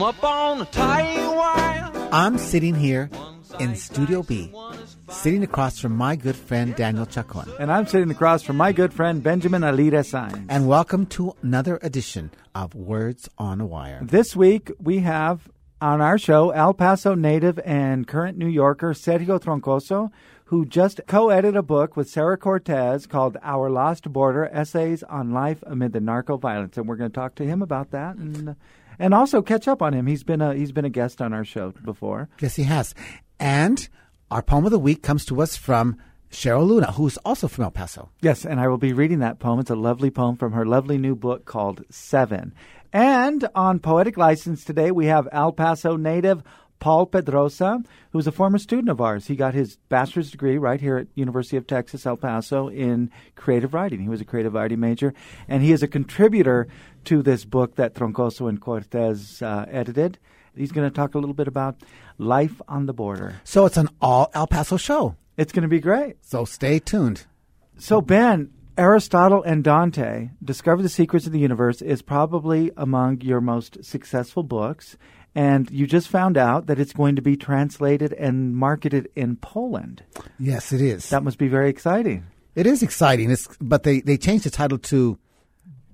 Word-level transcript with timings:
Come 0.00 0.16
up 0.16 0.24
on 0.24 0.58
the 0.60 1.34
wire. 1.36 2.08
I'm 2.10 2.38
sitting 2.38 2.74
here 2.74 3.10
in 3.58 3.76
Studio 3.76 4.22
B, 4.22 4.50
sitting 5.10 5.42
across 5.42 5.78
from 5.78 5.94
my 5.94 6.16
good 6.16 6.36
friend 6.36 6.74
Daniel 6.74 7.04
Chacon. 7.04 7.52
And 7.58 7.70
I'm 7.70 7.86
sitting 7.86 8.10
across 8.10 8.42
from 8.42 8.56
my 8.56 8.72
good 8.72 8.94
friend 8.94 9.22
Benjamin 9.22 9.60
Alire 9.60 10.00
Sáenz. 10.00 10.46
And 10.48 10.66
welcome 10.66 11.04
to 11.08 11.36
another 11.42 11.78
edition 11.82 12.30
of 12.54 12.74
Words 12.74 13.28
on 13.36 13.60
a 13.60 13.66
Wire. 13.66 14.00
This 14.00 14.34
week 14.34 14.70
we 14.80 15.00
have 15.00 15.50
on 15.82 16.00
our 16.00 16.16
show 16.16 16.48
El 16.48 16.72
Paso 16.72 17.14
native 17.14 17.60
and 17.66 18.08
current 18.08 18.38
New 18.38 18.48
Yorker 18.48 18.94
Sergio 18.94 19.38
Troncoso, 19.38 20.10
who 20.46 20.64
just 20.64 21.02
co 21.08 21.28
edited 21.28 21.56
a 21.56 21.62
book 21.62 21.94
with 21.94 22.08
Sarah 22.08 22.38
Cortez 22.38 23.06
called 23.06 23.36
Our 23.42 23.68
Lost 23.68 24.10
Border 24.10 24.48
Essays 24.50 25.02
on 25.02 25.34
Life 25.34 25.62
Amid 25.66 25.92
the 25.92 26.00
Narco 26.00 26.38
Violence. 26.38 26.78
And 26.78 26.88
we're 26.88 26.96
going 26.96 27.10
to 27.10 27.14
talk 27.14 27.34
to 27.34 27.44
him 27.44 27.60
about 27.60 27.90
that 27.90 28.16
and, 28.16 28.56
and 29.00 29.14
also 29.14 29.42
catch 29.42 29.66
up 29.66 29.82
on 29.82 29.94
him. 29.94 30.06
He's 30.06 30.22
been, 30.22 30.40
a, 30.40 30.54
he's 30.54 30.70
been 30.70 30.84
a 30.84 30.90
guest 30.90 31.20
on 31.20 31.32
our 31.32 31.44
show 31.44 31.72
before. 31.84 32.28
Yes, 32.40 32.54
he 32.54 32.64
has. 32.64 32.94
And 33.40 33.88
our 34.30 34.42
poem 34.42 34.66
of 34.66 34.70
the 34.70 34.78
week 34.78 35.02
comes 35.02 35.24
to 35.26 35.40
us 35.40 35.56
from 35.56 35.96
Cheryl 36.30 36.66
Luna, 36.66 36.92
who's 36.92 37.16
also 37.18 37.48
from 37.48 37.64
El 37.64 37.70
Paso. 37.72 38.10
Yes, 38.20 38.44
and 38.44 38.60
I 38.60 38.68
will 38.68 38.78
be 38.78 38.92
reading 38.92 39.18
that 39.20 39.40
poem. 39.40 39.58
It's 39.58 39.70
a 39.70 39.74
lovely 39.74 40.10
poem 40.10 40.36
from 40.36 40.52
her 40.52 40.64
lovely 40.64 40.98
new 40.98 41.16
book 41.16 41.46
called 41.46 41.82
Seven. 41.90 42.54
And 42.92 43.48
on 43.54 43.80
Poetic 43.80 44.16
License 44.16 44.64
today, 44.64 44.90
we 44.90 45.06
have 45.06 45.28
El 45.32 45.52
Paso 45.52 45.96
native 45.96 46.42
Paul 46.80 47.06
Pedroza, 47.06 47.84
who's 48.12 48.26
a 48.26 48.32
former 48.32 48.58
student 48.58 48.88
of 48.88 49.00
ours. 49.00 49.26
He 49.26 49.36
got 49.36 49.54
his 49.54 49.76
bachelor's 49.88 50.30
degree 50.30 50.58
right 50.58 50.80
here 50.80 50.96
at 50.96 51.06
University 51.14 51.56
of 51.56 51.66
Texas, 51.66 52.06
El 52.06 52.16
Paso, 52.16 52.68
in 52.68 53.10
creative 53.36 53.74
writing. 53.74 54.00
He 54.00 54.08
was 54.08 54.20
a 54.20 54.24
creative 54.24 54.54
writing 54.54 54.80
major, 54.80 55.14
and 55.46 55.62
he 55.62 55.70
is 55.70 55.82
a 55.82 55.88
contributor 55.88 56.66
to 57.04 57.22
this 57.22 57.44
book 57.44 57.76
that 57.76 57.94
Troncoso 57.94 58.48
and 58.48 58.60
Cortez 58.60 59.40
uh, 59.42 59.66
edited. 59.70 60.18
He's 60.56 60.72
going 60.72 60.88
to 60.88 60.94
talk 60.94 61.14
a 61.14 61.18
little 61.18 61.34
bit 61.34 61.46
about 61.46 61.76
life 62.18 62.60
on 62.66 62.86
the 62.86 62.92
border. 62.92 63.40
So 63.44 63.66
it's 63.66 63.76
an 63.76 63.88
all 64.00 64.30
El 64.34 64.46
Paso 64.46 64.76
show. 64.76 65.14
It's 65.36 65.52
going 65.52 65.62
to 65.62 65.68
be 65.68 65.80
great. 65.80 66.16
So 66.22 66.44
stay 66.44 66.78
tuned. 66.80 67.26
So, 67.78 68.02
Ben, 68.02 68.50
Aristotle 68.76 69.42
and 69.42 69.64
Dante, 69.64 70.30
Discover 70.42 70.82
the 70.82 70.88
Secrets 70.88 71.26
of 71.26 71.32
the 71.32 71.38
Universe, 71.38 71.82
is 71.82 72.02
probably 72.02 72.70
among 72.76 73.20
your 73.20 73.40
most 73.40 73.84
successful 73.84 74.42
books. 74.42 74.96
And 75.34 75.70
you 75.70 75.86
just 75.86 76.08
found 76.08 76.36
out 76.36 76.66
that 76.66 76.80
it's 76.80 76.92
going 76.92 77.16
to 77.16 77.22
be 77.22 77.36
translated 77.36 78.12
and 78.14 78.54
marketed 78.54 79.08
in 79.14 79.36
Poland. 79.36 80.02
Yes, 80.38 80.72
it 80.72 80.80
is. 80.80 81.08
That 81.10 81.22
must 81.22 81.38
be 81.38 81.48
very 81.48 81.70
exciting. 81.70 82.26
It 82.56 82.66
is 82.66 82.82
exciting. 82.82 83.30
It's, 83.30 83.46
but 83.60 83.84
they, 83.84 84.00
they 84.00 84.16
changed 84.16 84.44
the 84.44 84.50
title 84.50 84.78
to 84.78 85.18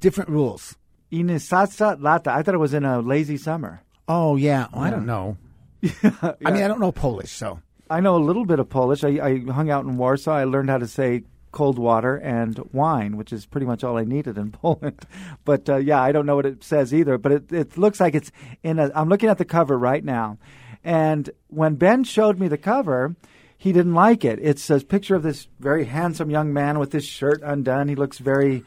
different 0.00 0.30
rules. 0.30 0.76
Inisatsa 1.12 2.00
lata. 2.00 2.32
I 2.32 2.42
thought 2.42 2.54
it 2.54 2.58
was 2.58 2.74
in 2.74 2.84
a 2.84 3.00
lazy 3.00 3.36
summer. 3.36 3.82
Oh, 4.08 4.36
yeah. 4.36 4.68
Well, 4.72 4.82
I 4.82 4.90
don't 4.90 5.06
know. 5.06 5.36
I 6.02 6.50
mean, 6.50 6.62
I 6.62 6.68
don't 6.68 6.80
know 6.80 6.92
Polish, 6.92 7.30
so. 7.30 7.60
I 7.90 8.00
know 8.00 8.16
a 8.16 8.18
little 8.18 8.46
bit 8.46 8.58
of 8.58 8.68
Polish. 8.68 9.04
I, 9.04 9.08
I 9.22 9.52
hung 9.52 9.70
out 9.70 9.84
in 9.84 9.96
Warsaw. 9.96 10.32
I 10.32 10.44
learned 10.44 10.70
how 10.70 10.78
to 10.78 10.86
say 10.88 11.24
cold 11.56 11.78
water 11.78 12.16
and 12.16 12.60
wine, 12.70 13.16
which 13.16 13.32
is 13.32 13.46
pretty 13.46 13.66
much 13.66 13.82
all 13.82 13.96
I 13.96 14.04
needed 14.04 14.36
in 14.36 14.52
Poland. 14.62 15.06
But 15.46 15.66
uh, 15.70 15.76
yeah, 15.76 16.02
I 16.02 16.12
don't 16.12 16.26
know 16.26 16.36
what 16.36 16.44
it 16.44 16.62
says 16.62 16.92
either. 16.92 17.16
But 17.16 17.32
it, 17.32 17.52
it 17.52 17.78
looks 17.78 17.98
like 17.98 18.14
it's 18.14 18.30
in 18.62 18.78
a. 18.78 18.92
I'm 18.94 19.08
looking 19.08 19.30
at 19.30 19.38
the 19.38 19.46
cover 19.46 19.78
right 19.78 20.04
now, 20.04 20.36
and 20.84 21.30
when 21.48 21.76
Ben 21.76 22.04
showed 22.04 22.38
me 22.38 22.46
the 22.46 22.58
cover, 22.58 23.16
he 23.56 23.72
didn't 23.72 23.94
like 23.94 24.22
it. 24.22 24.38
It's 24.42 24.68
a 24.68 24.80
picture 24.80 25.14
of 25.14 25.22
this 25.22 25.48
very 25.58 25.86
handsome 25.86 26.28
young 26.28 26.52
man 26.52 26.78
with 26.78 26.92
his 26.92 27.06
shirt 27.06 27.40
undone. 27.42 27.88
He 27.88 27.94
looks 27.94 28.18
very 28.18 28.62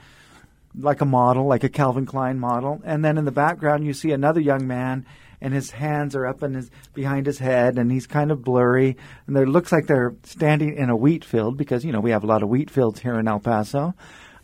like 0.75 1.01
a 1.01 1.05
model, 1.05 1.45
like 1.45 1.63
a 1.63 1.69
Calvin 1.69 2.07
Klein 2.07 2.39
model. 2.39 2.81
And 2.83 3.05
then 3.05 3.19
in 3.19 3.25
the 3.25 3.31
background, 3.31 3.85
you 3.85 3.93
see 3.93 4.11
another 4.11 4.41
young 4.41 4.65
man 4.65 5.05
and 5.41 5.53
his 5.53 5.71
hands 5.71 6.15
are 6.15 6.25
up 6.25 6.43
in 6.43 6.53
his 6.53 6.69
behind 6.93 7.25
his 7.25 7.39
head 7.39 7.77
and 7.77 7.91
he's 7.91 8.07
kind 8.07 8.31
of 8.31 8.43
blurry 8.43 8.97
and 9.27 9.37
it 9.37 9.47
looks 9.47 9.71
like 9.71 9.87
they're 9.87 10.15
standing 10.23 10.75
in 10.75 10.89
a 10.89 10.95
wheat 10.95 11.23
field 11.23 11.57
because 11.57 11.85
you 11.85 11.91
know 11.91 11.99
we 11.99 12.11
have 12.11 12.23
a 12.23 12.27
lot 12.27 12.43
of 12.43 12.49
wheat 12.49 12.69
fields 12.69 12.99
here 12.99 13.17
in 13.19 13.27
El 13.27 13.39
Paso. 13.39 13.93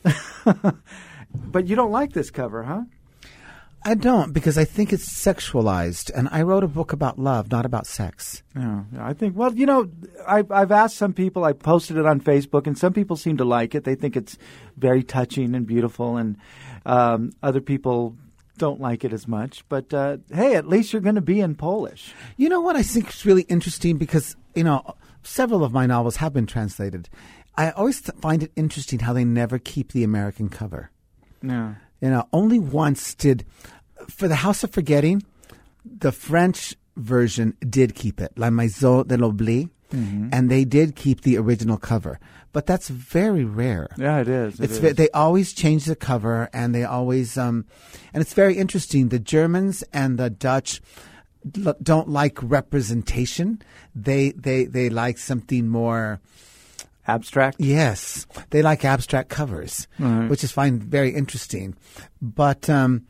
but 1.34 1.68
you 1.68 1.75
don't 1.75 1.92
like 1.92 2.14
this 2.14 2.30
cover, 2.30 2.64
huh? 2.64 2.84
I 3.88 3.94
don't 3.94 4.34
because 4.34 4.58
I 4.58 4.66
think 4.66 4.92
it's 4.92 5.08
sexualized, 5.08 6.09
and 6.16 6.28
I 6.31 6.42
wrote 6.42 6.64
a 6.64 6.68
book 6.68 6.92
about 6.92 7.19
love, 7.19 7.52
not 7.52 7.68
about 7.68 7.86
sex. 7.86 8.42
Yeah, 8.56 8.81
I 9.00 9.14
think. 9.14 9.38
Well, 9.38 9.53
you 9.53 9.68
know, 9.68 9.92
I, 10.28 10.44
I've 10.50 10.72
asked 10.72 10.98
some 10.98 11.14
people. 11.14 11.44
I 11.44 11.53
posted 11.53 11.98
it 11.98 12.06
on 12.08 12.19
Facebook, 12.19 12.66
and 12.66 12.75
some 12.75 12.94
people 12.94 13.16
seem 13.16 13.38
to 13.38 13.46
like 13.46 13.75
it. 13.75 13.84
They 13.84 13.94
think 13.94 14.18
it's 14.18 14.40
very 14.75 15.03
touching 15.03 15.53
and 15.53 15.68
beautiful, 15.68 16.18
and 16.18 16.38
um, 16.84 17.31
other 17.44 17.62
people 17.62 18.18
don't 18.58 18.80
like 18.82 19.04
it 19.04 19.14
as 19.14 19.28
much. 19.28 19.64
But 19.70 19.94
uh, 19.94 20.18
hey, 20.34 20.56
at 20.56 20.68
least 20.68 20.94
you're 20.94 21.02
going 21.02 21.16
to 21.16 21.22
be 21.22 21.42
in 21.42 21.56
Polish. 21.56 22.14
You 22.38 22.50
know 22.50 22.62
what 22.62 22.76
I 22.76 22.84
think 22.84 23.10
is 23.10 23.26
really 23.26 23.44
interesting 23.44 23.98
because 23.98 24.36
you 24.56 24.64
know 24.64 24.96
several 25.24 25.64
of 25.64 25.74
my 25.74 25.86
novels 25.86 26.18
have 26.18 26.34
been 26.34 26.46
translated. 26.46 27.10
I 27.58 27.72
always 27.72 28.02
th- 28.02 28.18
find 28.20 28.44
it 28.44 28.52
interesting 28.56 29.00
how 29.00 29.14
they 29.14 29.26
never 29.26 29.60
keep 29.60 29.92
the 29.92 30.04
American 30.04 30.50
cover. 30.50 30.92
Yeah. 31.42 31.76
You 32.02 32.10
know, 32.10 32.28
only 32.34 32.60
once 32.60 33.16
did 33.16 33.46
for 34.10 34.28
the 34.28 34.36
House 34.36 34.64
of 34.64 34.72
Forgetting, 34.72 35.24
the 35.86 36.12
French 36.12 36.76
version 36.98 37.56
did 37.68 37.96
keep 37.96 38.20
it, 38.22 38.38
La 38.38 38.50
Maison 38.50 39.04
de 39.04 39.18
l'Oubli, 39.18 39.70
Mm-hmm. 39.95 40.29
and 40.31 40.51
they 40.51 40.66
did 40.66 40.95
keep 40.95 41.22
the 41.22 41.38
original 41.38 41.78
cover. 41.78 42.19
But 42.51 42.66
that's 42.66 42.89
very 42.89 43.44
rare. 43.44 43.88
Yeah, 43.97 44.19
it 44.19 44.28
is. 44.28 44.59
It 44.59 44.63
it's 44.66 44.78
is. 44.78 44.95
they 44.95 45.09
always 45.09 45.53
change 45.53 45.85
the 45.85 45.95
cover, 45.95 46.50
and 46.53 46.75
they 46.75 46.83
always 46.83 47.38
um, 47.38 47.66
and 48.13 48.22
it's 48.22 48.33
very 48.33 48.57
interesting. 48.57 49.09
The 49.09 49.19
Germans 49.19 49.83
and 49.91 50.17
the 50.17 50.29
Dutch 50.29 50.81
don't 51.81 52.09
like 52.09 52.38
representation. 52.41 53.61
They 53.94 54.31
they 54.31 54.66
they 54.66 54.89
like 54.89 55.17
something 55.17 55.67
more. 55.67 56.19
abstract. 57.07 57.59
Yes, 57.59 58.25
they 58.50 58.62
like 58.62 58.83
abstract 58.83 59.29
covers, 59.29 59.88
which 60.27 60.44
is 60.44 60.51
find 60.51 60.81
very 60.81 61.13
interesting. 61.13 61.75
But 62.22 62.69
um, 62.69 63.06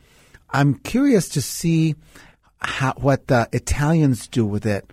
I'm 0.49 0.75
curious 0.75 1.29
to 1.29 1.41
see 1.41 1.95
how, 2.59 2.93
what 2.97 3.27
the 3.27 3.47
Italians 3.53 4.27
do 4.27 4.45
with 4.45 4.65
it. 4.65 4.89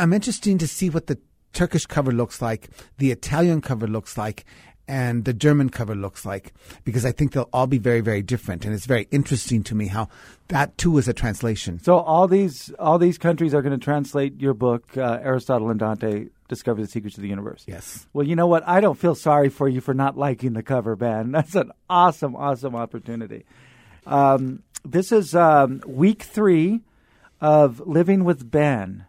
I'm 0.00 0.12
interested 0.12 0.58
to 0.58 0.66
see 0.66 0.88
what 0.88 1.06
the 1.06 1.18
Turkish 1.52 1.86
cover 1.86 2.12
looks 2.12 2.40
like, 2.40 2.70
the 2.98 3.10
Italian 3.10 3.60
cover 3.60 3.86
looks 3.86 4.16
like, 4.16 4.44
and 4.88 5.24
the 5.24 5.32
German 5.32 5.70
cover 5.70 5.94
looks 5.94 6.24
like, 6.24 6.52
because 6.84 7.04
I 7.04 7.12
think 7.12 7.32
they'll 7.32 7.48
all 7.52 7.66
be 7.66 7.78
very, 7.78 8.00
very 8.00 8.22
different. 8.22 8.64
And 8.64 8.74
it's 8.74 8.86
very 8.86 9.06
interesting 9.10 9.62
to 9.64 9.74
me 9.74 9.88
how 9.88 10.08
that 10.48 10.76
too 10.78 10.96
is 10.98 11.06
a 11.06 11.12
translation. 11.12 11.78
So 11.80 11.98
all 11.98 12.26
these 12.26 12.72
all 12.78 12.98
these 12.98 13.18
countries 13.18 13.54
are 13.54 13.62
going 13.62 13.78
to 13.78 13.84
translate 13.84 14.40
your 14.40 14.54
book, 14.54 14.96
uh, 14.96 15.20
Aristotle 15.22 15.70
and 15.70 15.78
Dante 15.78 16.26
Discover 16.48 16.80
the 16.80 16.88
Secrets 16.88 17.16
of 17.16 17.22
the 17.22 17.28
Universe. 17.28 17.64
Yes. 17.68 18.06
Well, 18.12 18.26
you 18.26 18.34
know 18.34 18.48
what? 18.48 18.66
I 18.66 18.80
don't 18.80 18.98
feel 18.98 19.14
sorry 19.14 19.48
for 19.48 19.68
you 19.68 19.80
for 19.80 19.94
not 19.94 20.16
liking 20.16 20.54
the 20.54 20.62
cover, 20.62 20.96
Ben. 20.96 21.30
That's 21.32 21.54
an 21.54 21.70
awesome, 21.88 22.34
awesome 22.34 22.74
opportunity. 22.74 23.44
Um, 24.06 24.62
this 24.84 25.12
is 25.12 25.34
um, 25.34 25.82
week 25.86 26.22
three 26.22 26.80
of 27.40 27.80
Living 27.86 28.24
with 28.24 28.50
Ben. 28.50 29.06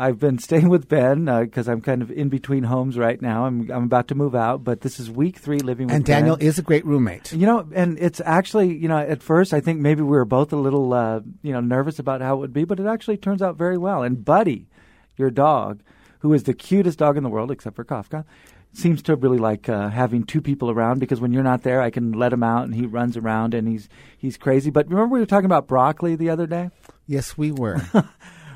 I've 0.00 0.18
been 0.18 0.38
staying 0.48 0.70
with 0.70 0.88
Ben 0.88 1.26
because 1.26 1.68
I'm 1.68 1.82
kind 1.82 2.00
of 2.00 2.10
in 2.10 2.30
between 2.30 2.64
homes 2.64 2.96
right 2.96 3.20
now. 3.20 3.44
I'm 3.44 3.70
I'm 3.70 3.84
about 3.84 4.08
to 4.08 4.14
move 4.14 4.34
out, 4.34 4.64
but 4.64 4.80
this 4.80 4.98
is 4.98 5.10
week 5.10 5.38
three 5.38 5.58
living 5.58 5.88
with 5.88 5.96
And 5.96 6.04
Ben. 6.04 6.22
Daniel 6.22 6.38
is 6.40 6.58
a 6.58 6.62
great 6.62 6.86
roommate. 6.86 7.32
You 7.32 7.46
know, 7.46 7.68
and 7.74 7.98
it's 7.98 8.20
actually, 8.24 8.74
you 8.74 8.88
know, 8.88 8.98
at 8.98 9.22
first 9.22 9.52
I 9.52 9.60
think 9.60 9.78
maybe 9.78 10.00
we 10.00 10.08
were 10.08 10.24
both 10.24 10.52
a 10.52 10.56
little, 10.56 10.94
uh, 10.94 11.20
you 11.42 11.52
know, 11.52 11.60
nervous 11.60 11.98
about 11.98 12.22
how 12.22 12.36
it 12.36 12.38
would 12.38 12.52
be, 12.54 12.64
but 12.64 12.80
it 12.80 12.86
actually 12.86 13.18
turns 13.18 13.42
out 13.42 13.56
very 13.56 13.76
well. 13.76 14.02
And 14.02 14.24
Buddy, 14.24 14.68
your 15.16 15.30
dog, 15.30 15.82
who 16.20 16.32
is 16.32 16.44
the 16.44 16.54
cutest 16.54 16.98
dog 16.98 17.18
in 17.18 17.22
the 17.22 17.28
world 17.28 17.50
except 17.50 17.76
for 17.76 17.84
Kafka, 17.84 18.24
seems 18.72 19.02
to 19.02 19.16
really 19.16 19.38
like 19.38 19.68
uh, 19.68 19.88
having 19.90 20.24
two 20.24 20.40
people 20.40 20.70
around 20.70 21.00
because 21.00 21.20
when 21.20 21.32
you're 21.32 21.42
not 21.42 21.62
there, 21.62 21.82
I 21.82 21.90
can 21.90 22.12
let 22.12 22.32
him 22.32 22.42
out 22.42 22.64
and 22.64 22.74
he 22.74 22.86
runs 22.86 23.16
around 23.16 23.52
and 23.52 23.68
he's 23.68 23.88
he's 24.16 24.38
crazy. 24.38 24.70
But 24.70 24.88
remember 24.88 25.12
we 25.12 25.20
were 25.20 25.26
talking 25.26 25.46
about 25.46 25.66
broccoli 25.68 26.16
the 26.16 26.30
other 26.30 26.46
day? 26.46 26.70
Yes, 27.06 27.36
we 27.36 27.52
were. 27.52 27.82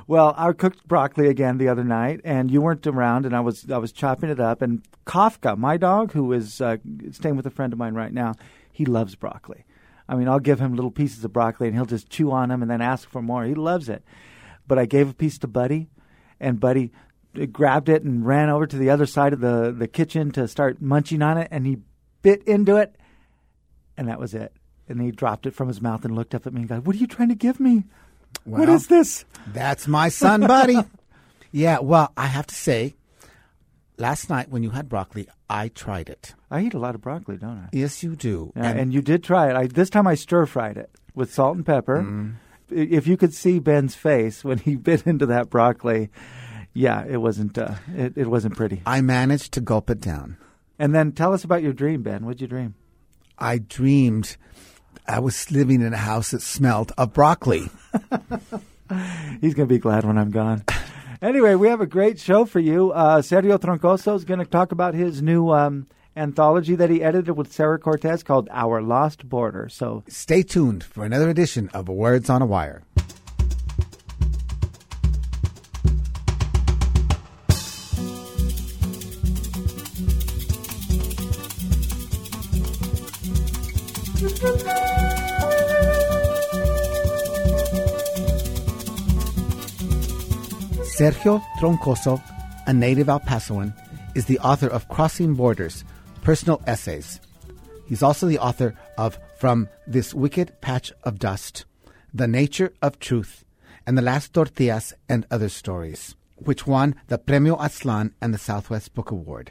Well, 0.06 0.35
I 0.37 0.53
cooked 0.53 0.87
broccoli 0.87 1.29
again 1.29 1.56
the 1.56 1.69
other 1.69 1.85
night, 1.85 2.21
and 2.25 2.51
you 2.51 2.61
weren't 2.61 2.87
around, 2.87 3.25
and 3.25 3.35
I 3.35 3.41
was 3.41 3.71
I 3.71 3.79
was 3.79 3.91
chopping 3.91 4.29
it 4.29 4.41
up. 4.41 4.61
And 4.61 4.83
Kafka, 5.06 5.56
my 5.56 5.77
dog, 5.77 6.12
who 6.12 6.33
is 6.33 6.61
uh, 6.61 6.77
staying 7.11 7.37
with 7.37 7.47
a 7.47 7.51
friend 7.51 7.73
of 7.73 7.79
mine 7.79 7.95
right 7.95 8.12
now, 8.12 8.35
he 8.71 8.85
loves 8.85 9.15
broccoli. 9.15 9.65
I 10.06 10.17
mean, 10.17 10.29
I'll 10.29 10.41
give 10.41 10.61
him 10.61 10.75
little 10.75 10.91
pieces 10.91 11.25
of 11.25 11.33
broccoli, 11.33 11.69
and 11.69 11.77
he'll 11.77 11.87
just 11.87 12.11
chew 12.11 12.31
on 12.31 12.51
them 12.51 12.61
and 12.61 12.71
then 12.71 12.83
ask 12.83 13.09
for 13.09 13.23
more. 13.23 13.45
He 13.45 13.55
loves 13.55 13.89
it. 13.89 14.05
But 14.67 14.79
I 14.79 14.85
gave 14.85 15.09
a 15.09 15.15
piece 15.15 15.39
to 15.39 15.47
Buddy, 15.47 15.89
and 16.39 16.61
Buddy 16.61 16.93
grabbed 17.50 17.89
it 17.89 18.03
and 18.03 18.27
ran 18.27 18.50
over 18.50 18.67
to 18.67 18.77
the 18.77 18.91
other 18.91 19.07
side 19.07 19.33
of 19.33 19.41
the 19.41 19.75
the 19.77 19.89
kitchen 19.89 20.31
to 20.33 20.47
start 20.49 20.83
munching 20.83 21.23
on 21.23 21.39
it, 21.39 21.49
and 21.50 21.67
he 21.67 21.79
bit 22.21 22.43
into 22.45 22.77
it, 22.77 22.95
and 23.97 24.09
that 24.09 24.21
was 24.21 24.35
it. 24.35 24.53
And 24.87 25.00
he 25.00 25.11
dropped 25.11 25.47
it 25.47 25.55
from 25.55 25.69
his 25.69 25.81
mouth 25.81 26.05
and 26.05 26.15
looked 26.15 26.35
up 26.35 26.47
at 26.47 26.53
me 26.53 26.61
and 26.61 26.69
goes, 26.69 26.83
"What 26.83 26.95
are 26.95 26.99
you 26.99 27.07
trying 27.07 27.31
to 27.31 27.35
give 27.35 27.59
me? 27.59 27.85
What 28.44 28.67
Well, 28.69 28.75
is 28.76 28.87
this?" 28.88 29.25
That's 29.52 29.87
my 29.88 30.08
son, 30.08 30.41
buddy. 30.43 30.79
yeah, 31.52 31.79
well, 31.81 32.12
I 32.17 32.26
have 32.26 32.46
to 32.46 32.55
say, 32.55 32.94
last 33.99 34.31
night 34.31 34.49
when 34.50 34.62
you 34.62 34.70
had 34.70 34.88
broccoli, 34.88 35.29
I 35.50 35.69
tried 35.69 36.08
it. 36.08 36.35
I 36.50 36.62
eat 36.62 36.75
a 36.75 36.79
lot 36.79 36.94
of 36.94 37.00
broccoli, 37.00 37.37
don't 37.37 37.58
I? 37.58 37.69
Yes, 37.73 38.02
you 38.02 38.17
do. 38.17 38.52
Yeah, 38.56 38.70
and, 38.70 38.93
you 38.93 39.02
did 39.02 39.23
try 39.23 39.50
it. 39.50 39.56
I, 39.56 39.67
this 39.67 39.91
time 39.91 40.06
I 40.06 40.14
stir 40.14 40.46
fried 40.46 40.76
it 40.76 40.91
with 41.14 41.32
salt 41.32 41.56
and 41.56 41.67
pepper, 41.67 41.99
Mm-hmm. 42.02 42.31
if 42.70 43.06
you 43.06 43.17
could 43.17 43.35
see 43.35 43.58
Ben's 43.58 43.94
face 43.94 44.43
when 44.44 44.58
he 44.58 44.76
bit 44.90 45.06
into 45.06 45.26
that 45.26 45.50
broccoli, 45.50 46.11
yeah, 46.73 47.05
it 47.06 47.19
wasn't 47.19 47.56
uh, 47.58 47.75
it, 47.94 48.14
it 48.17 48.26
wasn't 48.29 48.56
pretty. 48.56 48.82
I 48.87 49.00
managed 49.00 49.52
to 49.52 49.61
gulp 49.61 49.90
it 49.90 50.00
down. 50.00 50.38
And 50.79 50.93
then 50.94 51.12
tell 51.12 51.32
us 51.32 51.44
about 51.44 51.62
your 51.62 51.73
dream, 51.73 52.02
Ben. 52.02 52.25
What'd 52.25 52.40
you 52.40 52.49
dream? 52.49 52.75
I 53.38 53.58
dreamed 53.58 54.37
I 55.06 55.21
was 55.21 55.51
living 55.51 55.83
in 55.83 55.93
a 55.93 55.99
house 55.99 56.31
that 56.31 56.43
smelled 56.43 56.93
of 56.97 57.12
broccoli. 57.12 57.69
He's 59.41 59.55
going 59.55 59.69
to 59.69 59.75
be 59.75 59.79
glad 59.79 60.05
when 60.05 60.17
I'm 60.19 60.31
gone. 60.31 60.65
Anyway, 61.21 61.55
we 61.55 61.69
have 61.69 61.81
a 61.81 61.87
great 61.87 62.19
show 62.19 62.45
for 62.45 62.61
you. 62.61 62.93
Uh, 62.93 63.21
Sergio 63.23 63.59
Troncoso 63.59 64.15
is 64.15 64.25
going 64.25 64.41
to 64.41 64.47
talk 64.47 64.73
about 64.73 64.95
his 64.95 65.23
new 65.23 65.51
um, 65.51 65.87
anthology 66.17 66.75
that 66.75 66.91
he 66.91 67.03
edited 67.03 67.37
with 67.37 67.53
Sarah 67.53 67.79
Cortez 67.79 68.23
called 68.23 68.49
Our 68.51 68.83
Lost 68.83 69.29
Border. 69.29 69.69
So 69.69 70.05
Stay 70.09 70.43
tuned 70.43 70.85
for 70.85 71.05
another 71.05 71.29
edition 71.29 71.71
of 71.75 71.89
Words 71.89 72.29
on 72.29 72.43
a 72.43 72.47
Wire. 72.47 72.83
Sergio 90.96 91.43
Troncoso, 91.58 92.23
a 92.69 92.73
native 92.73 93.08
El 93.08 93.19
Pasoan, 93.19 93.75
is 94.14 94.26
the 94.26 94.38
author 94.38 94.69
of 94.69 94.88
Crossing 94.88 95.35
Borders, 95.35 95.82
Personal 96.23 96.62
Essays. 96.69 97.20
He's 97.88 98.00
also 98.00 98.29
the 98.29 98.38
author 98.38 98.76
of 98.96 99.19
From 99.41 99.69
This 99.88 100.14
Wicked 100.14 100.61
Patch 100.61 100.93
of 101.02 101.19
Dust, 101.19 101.64
The 102.14 102.29
Nature 102.29 102.73
of 102.81 103.00
Truth, 103.00 103.44
and 103.85 103.99
The 103.99 104.02
Last 104.02 104.32
Tortillas 104.35 104.94
and 105.08 105.26
Other 105.32 105.49
Stories, 105.49 106.14
which 106.37 106.64
won 106.64 106.94
the 107.08 107.19
Premio 107.19 107.58
Aztlán 107.58 108.12
and 108.20 108.32
the 108.32 108.38
Southwest 108.38 108.94
Book 108.94 109.11
Award. 109.11 109.50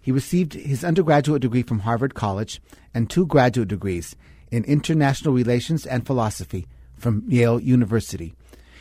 He 0.00 0.10
received 0.10 0.54
his 0.54 0.82
undergraduate 0.82 1.42
degree 1.42 1.62
from 1.62 1.80
Harvard 1.80 2.14
College 2.14 2.60
and 2.92 3.08
two 3.08 3.24
graduate 3.24 3.68
degrees 3.68 4.16
in 4.50 4.64
international 4.64 5.32
relations 5.32 5.86
and 5.86 6.04
philosophy 6.04 6.66
from 6.96 7.22
Yale 7.28 7.60
University. 7.60 8.34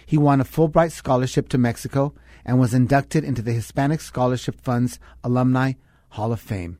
He 0.05 0.17
won 0.17 0.39
a 0.39 0.45
Fulbright 0.45 0.91
scholarship 0.91 1.49
to 1.49 1.57
Mexico 1.57 2.13
and 2.45 2.59
was 2.59 2.73
inducted 2.73 3.23
into 3.23 3.41
the 3.41 3.53
Hispanic 3.53 4.01
Scholarship 4.01 4.61
Fund's 4.61 4.99
Alumni 5.23 5.73
Hall 6.09 6.31
of 6.31 6.39
Fame. 6.39 6.77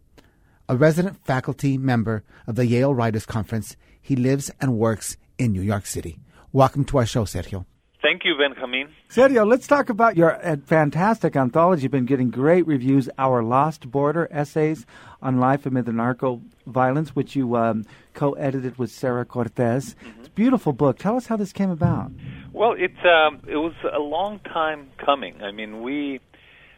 A 0.69 0.77
resident 0.77 1.25
faculty 1.25 1.77
member 1.77 2.23
of 2.45 2.55
the 2.55 2.67
Yale 2.67 2.93
Writers 2.93 3.25
Conference, 3.25 3.75
he 3.99 4.15
lives 4.15 4.51
and 4.61 4.77
works 4.77 5.17
in 5.39 5.51
New 5.51 5.61
York 5.61 5.85
City. 5.85 6.19
Welcome 6.51 6.85
to 6.85 6.97
our 6.99 7.05
show, 7.05 7.25
Sergio. 7.25 7.65
Thank 8.05 8.23
you, 8.23 8.37
Benjamin. 8.37 8.93
Sergio, 9.09 9.47
let's 9.47 9.65
talk 9.65 9.89
about 9.89 10.15
your 10.15 10.35
uh, 10.45 10.57
fantastic 10.63 11.35
anthology. 11.35 11.81
You've 11.81 11.91
been 11.91 12.05
getting 12.05 12.29
great 12.29 12.67
reviews. 12.67 13.09
Our 13.17 13.41
Lost 13.41 13.89
Border 13.89 14.27
Essays 14.29 14.85
on 15.23 15.39
Life 15.39 15.65
Amid 15.65 15.85
the 15.85 15.91
Narco 15.91 16.39
Violence, 16.67 17.15
which 17.15 17.35
you 17.35 17.55
um, 17.55 17.83
co-edited 18.13 18.77
with 18.77 18.91
Sarah 18.91 19.25
Cortez. 19.25 19.95
Mm-hmm. 19.95 20.19
It's 20.19 20.27
a 20.27 20.31
beautiful 20.33 20.71
book. 20.71 20.99
Tell 20.99 21.17
us 21.17 21.25
how 21.25 21.35
this 21.35 21.51
came 21.51 21.71
about. 21.71 22.11
Well, 22.53 22.75
it's 22.77 23.03
um, 23.03 23.39
it 23.47 23.57
was 23.57 23.73
a 23.91 23.97
long 23.97 24.37
time 24.37 24.91
coming. 25.03 25.41
I 25.41 25.49
mean, 25.49 25.81
we, 25.81 26.19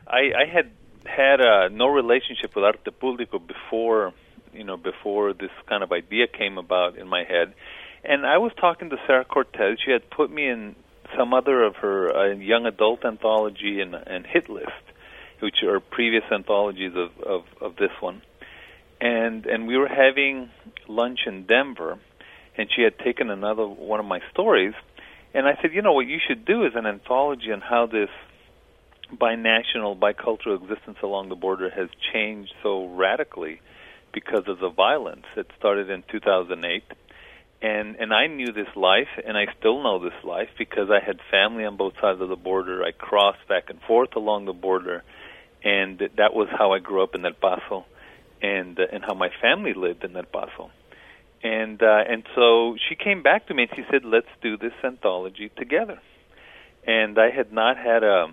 I, 0.07 0.31
I 0.31 0.45
had 0.49 0.71
had 1.05 1.41
uh, 1.41 1.67
no 1.67 1.87
relationship 1.87 2.55
with 2.55 2.63
Arte 2.63 2.89
Público 3.01 3.45
before, 3.45 4.13
you 4.53 4.63
know, 4.63 4.77
before 4.77 5.33
this 5.33 5.51
kind 5.67 5.83
of 5.83 5.91
idea 5.91 6.27
came 6.27 6.57
about 6.57 6.97
in 6.97 7.09
my 7.09 7.25
head, 7.25 7.53
and 8.05 8.25
I 8.25 8.37
was 8.37 8.53
talking 8.57 8.89
to 8.91 8.95
Sarah 9.05 9.25
Cortez. 9.25 9.77
She 9.83 9.91
had 9.91 10.09
put 10.09 10.31
me 10.31 10.47
in 10.47 10.77
some 11.17 11.33
other 11.33 11.63
of 11.63 11.75
her 11.77 12.15
uh, 12.15 12.33
young 12.35 12.65
adult 12.65 13.05
anthology 13.05 13.79
and, 13.81 13.95
and 13.95 14.25
hit 14.25 14.49
list, 14.49 14.71
which 15.39 15.63
are 15.63 15.79
previous 15.79 16.23
anthologies 16.31 16.93
of, 16.95 17.11
of, 17.23 17.43
of 17.61 17.75
this 17.77 17.91
one, 17.99 18.21
and 18.99 19.45
and 19.45 19.67
we 19.67 19.77
were 19.77 19.87
having 19.87 20.49
lunch 20.87 21.19
in 21.27 21.45
Denver, 21.45 21.99
and 22.57 22.69
she 22.75 22.81
had 22.81 22.97
taken 22.99 23.29
another 23.29 23.67
one 23.67 23.99
of 23.99 24.05
my 24.05 24.19
stories 24.31 24.73
and 25.33 25.47
I 25.47 25.57
said, 25.61 25.73
you 25.73 25.83
know, 25.83 25.93
what 25.93 26.07
you 26.07 26.17
should 26.25 26.45
do 26.45 26.65
is 26.65 26.73
an 26.75 26.87
anthology 26.87 27.51
on 27.51 27.61
how 27.61 27.85
this 27.85 28.09
binational, 29.13 29.97
bicultural 29.97 30.61
existence 30.61 30.97
along 31.03 31.29
the 31.29 31.35
border 31.35 31.69
has 31.69 31.89
changed 32.11 32.53
so 32.63 32.87
radically 32.87 33.61
because 34.13 34.47
of 34.47 34.59
the 34.59 34.69
violence 34.69 35.25
that 35.35 35.45
started 35.59 35.91
in 35.91 36.03
2008. 36.11 36.83
And 37.61 37.95
and 37.95 38.13
I 38.13 38.27
knew 38.27 38.51
this 38.51 38.67
life, 38.75 39.07
and 39.25 39.35
I 39.35 39.47
still 39.59 39.81
know 39.81 39.97
this 39.97 40.23
life 40.23 40.49
because 40.57 40.89
I 40.91 41.03
had 41.03 41.19
family 41.31 41.65
on 41.65 41.75
both 41.75 41.93
sides 41.99 42.21
of 42.21 42.29
the 42.29 42.35
border. 42.35 42.83
I 42.83 42.91
crossed 42.91 43.47
back 43.47 43.69
and 43.69 43.81
forth 43.81 44.15
along 44.15 44.45
the 44.45 44.53
border, 44.53 45.03
and 45.63 45.97
that 46.17 46.33
was 46.35 46.49
how 46.51 46.73
I 46.73 46.79
grew 46.79 47.01
up 47.01 47.15
in 47.15 47.25
El 47.25 47.33
Paso, 47.33 47.85
and 48.41 48.79
uh, 48.79 48.83
and 48.91 49.03
how 49.03 49.15
my 49.15 49.29
family 49.41 49.73
lived 49.73 50.03
in 50.03 50.15
El 50.15 50.23
Paso 50.23 50.69
and 51.43 51.81
uh, 51.81 52.03
and 52.07 52.23
so 52.35 52.75
she 52.87 52.95
came 52.95 53.21
back 53.21 53.47
to 53.47 53.53
me 53.53 53.63
and 53.63 53.71
she 53.75 53.83
said, 53.91 54.03
"Let's 54.03 54.27
do 54.41 54.57
this 54.57 54.73
anthology 54.83 55.49
together." 55.55 55.99
And 56.85 57.17
I 57.19 57.29
had 57.29 57.51
not 57.53 57.77
had 57.77 58.03
a 58.03 58.27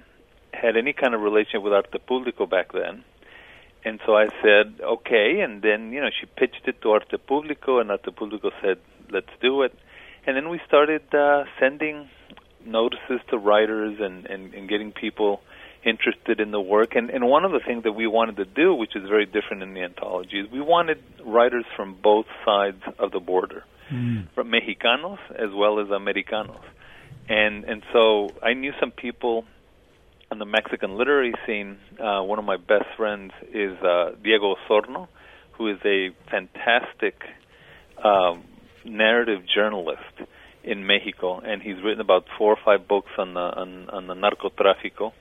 had 0.53 0.77
any 0.77 0.93
kind 0.93 1.15
of 1.15 1.21
relationship 1.21 1.63
with 1.63 1.73
Arte 1.73 1.99
Público 2.09 2.49
back 2.49 2.73
then, 2.73 3.05
and 3.85 4.01
so 4.07 4.17
I 4.17 4.29
said, 4.43 4.81
"Okay." 4.81 5.41
And 5.41 5.63
then 5.63 5.93
you 5.93 6.01
know 6.01 6.11
she 6.19 6.27
pitched 6.27 6.67
it 6.67 6.81
to 6.83 6.93
Arte 6.93 7.19
Público, 7.19 7.81
and 7.81 7.91
Arte 7.91 8.11
Público 8.11 8.51
said, 8.63 8.79
"Let's 9.15 9.35
do 9.41 9.63
it." 9.63 9.73
And 10.27 10.37
then 10.37 10.49
we 10.49 10.61
started 10.67 11.03
uh, 11.15 11.45
sending 11.61 12.09
notices 12.65 13.21
to 13.31 13.37
writers 13.39 13.99
and, 14.01 14.27
and, 14.27 14.55
and 14.55 14.69
getting 14.69 14.91
people 14.93 15.41
interested 15.85 16.41
in 16.41 16.51
the 16.51 16.61
work. 16.61 16.97
And, 16.97 17.11
and 17.11 17.29
one 17.29 17.45
of 17.45 17.53
the 17.53 17.61
things 17.61 17.85
that 17.85 17.93
we 17.93 18.07
wanted 18.07 18.37
to 18.37 18.47
do, 18.47 18.75
which 18.75 18.97
is 18.97 19.03
very 19.09 19.27
different 19.27 19.63
in 19.63 19.75
the 19.75 19.83
anthology, 19.83 20.41
is 20.41 20.51
we 20.51 20.61
wanted 20.61 20.99
writers 21.25 21.67
from 21.77 21.97
both 22.03 22.27
sides 22.45 22.83
of 22.99 23.13
the 23.13 23.21
border, 23.21 23.65
mm. 23.93 24.27
from 24.35 24.51
Mexicanos 24.51 25.19
as 25.31 25.51
well 25.55 25.79
as 25.81 25.89
Americanos. 25.89 26.65
And 27.29 27.65
and 27.65 27.83
so 27.93 28.31
I 28.43 28.55
knew 28.55 28.73
some 28.81 28.91
people 28.91 29.45
on 30.31 30.39
the 30.39 30.45
Mexican 30.45 30.97
literary 30.97 31.35
scene. 31.47 31.79
Uh, 31.99 32.23
one 32.23 32.39
of 32.39 32.45
my 32.45 32.57
best 32.57 32.87
friends 32.97 33.33
is 33.53 33.77
uh, 33.83 34.13
Diego 34.23 34.57
Osorno, 34.57 35.09
who 35.53 35.69
is 35.69 35.79
a 35.85 36.11
fantastic 36.31 37.23
um, 38.03 38.45
narrative 38.85 39.43
journalist 39.53 40.01
in 40.63 40.87
Mexico, 40.87 41.41
and 41.41 41.63
he's 41.63 41.83
written 41.85 42.01
about 42.01 42.25
four 42.39 42.53
or 42.53 42.59
five 42.65 42.89
books 42.89 43.11
on 43.19 43.35
the 43.35 43.41
on, 43.41 43.91
on 43.91 44.07
the 44.07 44.15
narcotráfico 44.15 45.13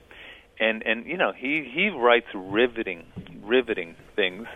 and 0.58 0.82
and 0.82 1.06
you 1.06 1.16
know 1.16 1.32
he 1.36 1.68
he 1.72 1.88
writes 1.88 2.26
riveting 2.34 3.04
riveting 3.42 3.96
things. 4.16 4.46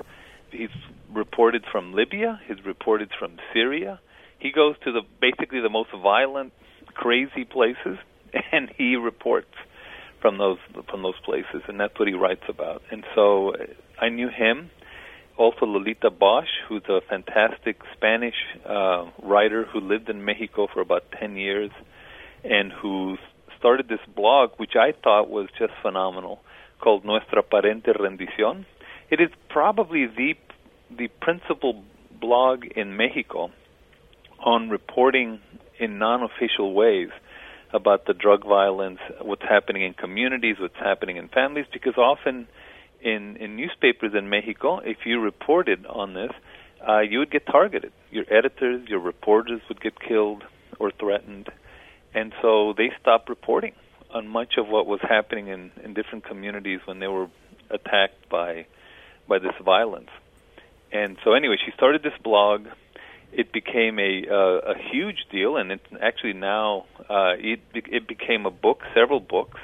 He's 0.50 0.68
reported 1.12 1.64
from 1.70 1.92
Libya. 1.92 2.40
He's 2.46 2.64
reported 2.64 3.10
from 3.18 3.36
Syria. 3.52 4.00
He 4.38 4.50
goes 4.52 4.76
to 4.84 4.92
the 4.92 5.02
basically 5.20 5.60
the 5.60 5.68
most 5.68 5.90
violent, 5.90 6.52
crazy 6.94 7.44
places, 7.44 7.98
and 8.52 8.70
he 8.76 8.96
reports 8.96 9.54
from 10.20 10.38
those 10.38 10.58
from 10.88 11.02
those 11.02 11.18
places, 11.24 11.62
and 11.68 11.78
that's 11.80 11.98
what 11.98 12.08
he 12.08 12.14
writes 12.14 12.44
about. 12.48 12.82
And 12.90 13.04
so 13.14 13.54
uh, 13.54 13.64
I 14.00 14.08
knew 14.08 14.28
him. 14.28 14.70
Also, 15.38 15.66
Lolita 15.66 16.10
Bosch, 16.10 16.48
who's 16.68 16.82
a 16.88 17.00
fantastic 17.08 17.76
Spanish 17.94 18.34
uh, 18.66 19.06
writer 19.22 19.64
who 19.64 19.78
lived 19.78 20.08
in 20.08 20.24
Mexico 20.24 20.66
for 20.72 20.80
about 20.80 21.04
ten 21.12 21.36
years, 21.36 21.70
and 22.42 22.72
who's 22.72 23.20
started 23.56 23.86
this 23.88 24.04
blog, 24.14 24.50
which 24.56 24.74
I 24.74 24.92
thought 25.02 25.30
was 25.30 25.48
just 25.56 25.72
phenomenal, 25.80 26.40
called 26.80 27.04
Nuestra 27.04 27.42
Aparente 27.44 27.96
Rendición. 27.96 28.64
It 29.10 29.20
is 29.20 29.30
probably 29.48 30.06
the 30.06 30.34
the 30.90 31.08
principal 31.20 31.84
blog 32.20 32.64
in 32.64 32.96
Mexico 32.96 33.52
on 34.40 34.70
reporting 34.70 35.40
in 35.78 35.98
non-official 35.98 36.72
ways 36.72 37.10
about 37.72 38.06
the 38.06 38.14
drug 38.14 38.44
violence, 38.44 38.98
what's 39.20 39.42
happening 39.42 39.82
in 39.82 39.94
communities, 39.94 40.56
what's 40.58 40.82
happening 40.90 41.16
in 41.16 41.28
families, 41.28 41.66
because 41.72 41.96
often 41.96 42.48
in, 43.00 43.36
in 43.36 43.56
newspapers 43.56 44.12
in 44.14 44.28
Mexico, 44.28 44.78
if 44.78 44.98
you 45.04 45.20
reported 45.20 45.86
on 45.86 46.14
this, 46.14 46.32
uh, 46.86 47.00
you 47.00 47.18
would 47.18 47.30
get 47.30 47.46
targeted. 47.46 47.92
Your 48.10 48.24
editors, 48.30 48.88
your 48.88 49.00
reporters 49.00 49.60
would 49.68 49.80
get 49.80 49.98
killed 50.00 50.44
or 50.78 50.90
threatened 50.90 51.50
and 52.14 52.32
so 52.40 52.74
they 52.76 52.90
stopped 53.00 53.28
reporting 53.28 53.72
on 54.10 54.28
much 54.28 54.56
of 54.56 54.68
what 54.68 54.86
was 54.86 55.00
happening 55.02 55.48
in, 55.48 55.70
in 55.84 55.94
different 55.94 56.24
communities 56.24 56.80
when 56.84 56.98
they 56.98 57.08
were 57.08 57.28
attacked 57.70 58.28
by 58.28 58.66
by 59.28 59.38
this 59.38 59.54
violence. 59.62 60.08
And 60.90 61.18
so 61.22 61.34
anyway, 61.34 61.56
she 61.62 61.70
started 61.72 62.02
this 62.02 62.18
blog. 62.22 62.66
It 63.30 63.52
became 63.52 63.98
a 63.98 64.24
uh, 64.30 64.72
a 64.72 64.78
huge 64.90 65.26
deal, 65.30 65.58
and 65.58 65.70
it 65.70 65.80
actually 66.00 66.32
now 66.32 66.86
uh, 67.10 67.34
it 67.38 67.60
it 67.74 68.08
became 68.08 68.46
a 68.46 68.50
book, 68.50 68.82
several 68.94 69.20
books. 69.20 69.60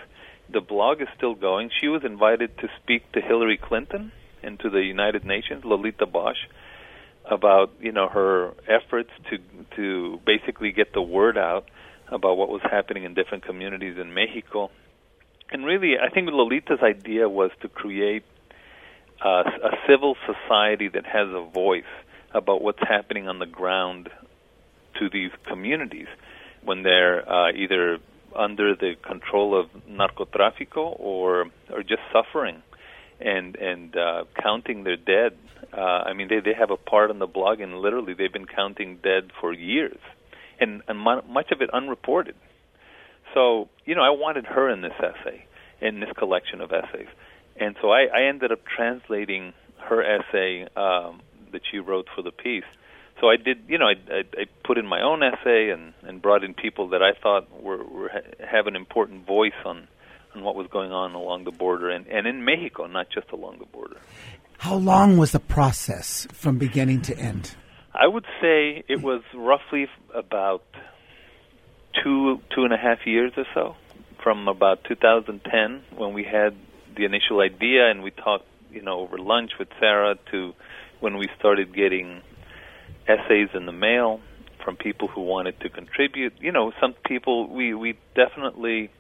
The 0.51 0.61
blog 0.61 1.01
is 1.01 1.09
still 1.17 1.35
going. 1.35 1.71
She 1.81 1.89
was 1.89 2.03
invited 2.05 2.57
to 2.59 2.69
speak 2.83 3.11
to 3.13 3.21
Hillary 3.21 3.57
Clinton 3.57 4.13
and 4.43 4.59
to 4.61 4.71
the 4.71 4.83
United 4.83 5.25
Nations, 5.25 5.65
Lolita 5.65 6.07
Bosch, 6.07 6.37
about 7.25 7.71
you 7.81 7.93
know 7.93 8.09
her 8.09 8.53
efforts 8.69 9.11
to 9.31 9.39
to 9.77 10.21
basically 10.27 10.73
get 10.73 10.93
the 10.93 11.03
word 11.03 11.39
out 11.39 11.67
about 12.09 12.37
what 12.37 12.51
was 12.51 12.61
happening 12.63 13.05
in 13.05 13.15
different 13.15 13.45
communities 13.45 13.97
in 13.99 14.13
Mexico. 14.13 14.71
And 15.51 15.65
really, 15.65 15.95
I 15.99 16.11
think 16.11 16.29
Lolita's 16.31 16.81
idea 16.83 17.29
was 17.29 17.51
to 17.63 17.69
create 17.69 18.25
uh, 19.25 19.45
a 19.63 19.77
civil 19.89 20.17
society 20.27 20.89
that 20.89 21.07
has 21.07 21.29
a 21.29 21.41
voice 21.41 21.85
about 22.33 22.61
what's 22.63 22.81
happening 22.81 23.29
on 23.29 23.39
the 23.39 23.47
ground 23.47 24.11
to 24.99 25.09
these 25.09 25.31
communities 25.47 26.09
when 26.63 26.83
they're 26.83 27.29
uh, 27.29 27.53
either 27.53 27.99
under 28.37 28.75
the 28.75 28.95
control 29.07 29.59
of 29.59 29.67
narcotráfico 29.88 30.99
or 30.99 31.47
are 31.73 31.83
just 31.83 32.03
suffering 32.12 32.62
and 33.21 33.57
and 33.57 33.97
uh, 33.97 34.25
counting 34.43 34.85
their 34.85 34.97
dead. 34.97 35.37
Uh, 35.73 35.81
I 35.81 36.12
mean, 36.12 36.29
they 36.29 36.41
they 36.41 36.55
have 36.59 36.71
a 36.71 36.76
part 36.76 37.11
on 37.11 37.19
the 37.19 37.26
blog, 37.26 37.61
and 37.61 37.79
literally 37.79 38.14
they've 38.14 38.33
been 38.33 38.47
counting 38.47 38.99
dead 39.03 39.31
for 39.41 39.53
years, 39.53 39.99
and 40.61 40.83
and 40.88 40.99
much 40.99 41.50
of 41.53 41.61
it 41.61 41.71
unreported. 41.73 42.35
So 43.33 43.69
you 43.85 43.95
know, 43.95 44.03
I 44.03 44.11
wanted 44.11 44.47
her 44.47 44.69
in 44.71 44.83
this 44.83 44.93
essay, 44.99 45.47
in 45.81 46.00
this 46.00 46.11
collection 46.17 46.61
of 46.61 46.73
essays, 46.73 47.09
and 47.57 47.76
so 47.81 47.91
I, 47.91 48.07
I 48.07 48.23
ended 48.29 48.53
up 48.53 48.61
translating 48.64 49.53
her 49.79 50.03
essay 50.03 50.62
um, 50.76 51.21
that 51.53 51.62
she 51.71 51.79
wrote 51.79 52.07
for 52.14 52.23
the 52.23 52.31
piece 52.31 52.64
so 53.21 53.28
I 53.28 53.37
did, 53.37 53.64
you 53.68 53.78
know, 53.78 53.87
I, 53.87 53.94
I, 54.12 54.18
I 54.37 54.44
put 54.64 54.78
in 54.78 54.87
my 54.87 55.00
own 55.02 55.23
essay 55.23 55.71
and, 55.71 55.92
and 56.02 56.21
brought 56.21 56.44
in 56.44 56.54
people 56.54 56.88
that 56.88 57.02
I 57.02 57.12
thought 57.21 57.49
were, 57.62 57.83
were 57.85 58.11
have 58.47 58.66
an 58.66 58.76
important 58.76 59.26
voice 59.26 59.52
on 59.64 59.88
on 60.35 60.42
what 60.42 60.56
was 60.56 60.66
going 60.66 60.90
on 60.90 61.14
along 61.14 61.44
the 61.44 61.52
border 61.52 61.90
and, 61.90 62.09
and 62.09 62.26
in 62.26 62.44
Mexico, 62.44 62.87
not 62.87 63.06
just 63.09 63.30
along 63.30 63.59
the 63.59 63.66
border. 63.66 63.97
How 64.59 64.75
long 64.75 65.16
was 65.16 65.30
the 65.30 65.38
process 65.38 66.26
from 66.33 66.59
beginning 66.59 67.02
to 67.02 67.16
end? 67.16 67.54
I 67.94 68.09
would 68.09 68.25
say 68.40 68.83
it 68.88 69.00
was 69.00 69.23
roughly 69.33 69.87
about 70.12 70.64
two 72.02 72.40
two 72.54 72.64
and 72.64 72.73
a 72.73 72.76
half 72.76 73.06
years 73.06 73.33
or 73.37 73.44
so, 73.54 73.76
from 74.23 74.49
about 74.49 74.83
2010 74.85 75.83
when 75.97 76.12
we 76.12 76.25
had 76.25 76.56
the 76.97 77.04
initial 77.04 77.40
idea 77.40 77.90
and 77.90 78.02
we 78.02 78.11
talked, 78.11 78.47
you 78.73 78.83
know, 78.83 79.00
over 79.00 79.18
lunch 79.18 79.52
with 79.59 79.68
Sarah 79.78 80.16
to 80.33 80.54
when 81.00 81.18
we 81.18 81.28
started 81.38 81.75
getting 81.75 82.23
essays 83.09 83.49
in 83.55 83.67
the 83.67 83.73
mail 83.73 84.21
from 84.65 84.77
people 84.77 85.09
who 85.09 85.21
wanted 85.21 85.61
to 85.61 85.69
contribute. 85.69 86.33
You 86.41 86.53
know, 86.53 86.73
some 86.81 86.95
people 87.05 87.49
we 87.49 87.75
we 87.75 87.99
definitely 88.15 88.91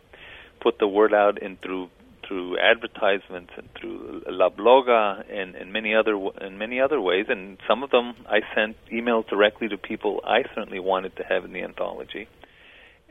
put 0.60 0.78
the 0.78 0.88
word 0.88 1.14
out 1.14 1.40
in 1.42 1.56
through 1.56 1.88
through 2.26 2.58
advertisements 2.58 3.52
and 3.56 3.68
through 3.78 4.22
La 4.26 4.48
Bloga 4.48 5.24
and, 5.30 5.54
and 5.54 5.72
many 5.72 5.94
other 5.94 6.16
and 6.40 6.58
many 6.58 6.80
other 6.80 7.00
ways. 7.00 7.26
And 7.28 7.58
some 7.68 7.82
of 7.82 7.90
them 7.90 8.14
I 8.28 8.40
sent 8.54 8.76
emails 8.92 9.28
directly 9.28 9.68
to 9.68 9.76
people 9.76 10.20
I 10.24 10.42
certainly 10.54 10.80
wanted 10.80 11.16
to 11.16 11.24
have 11.24 11.44
in 11.44 11.52
the 11.52 11.62
anthology. 11.62 12.28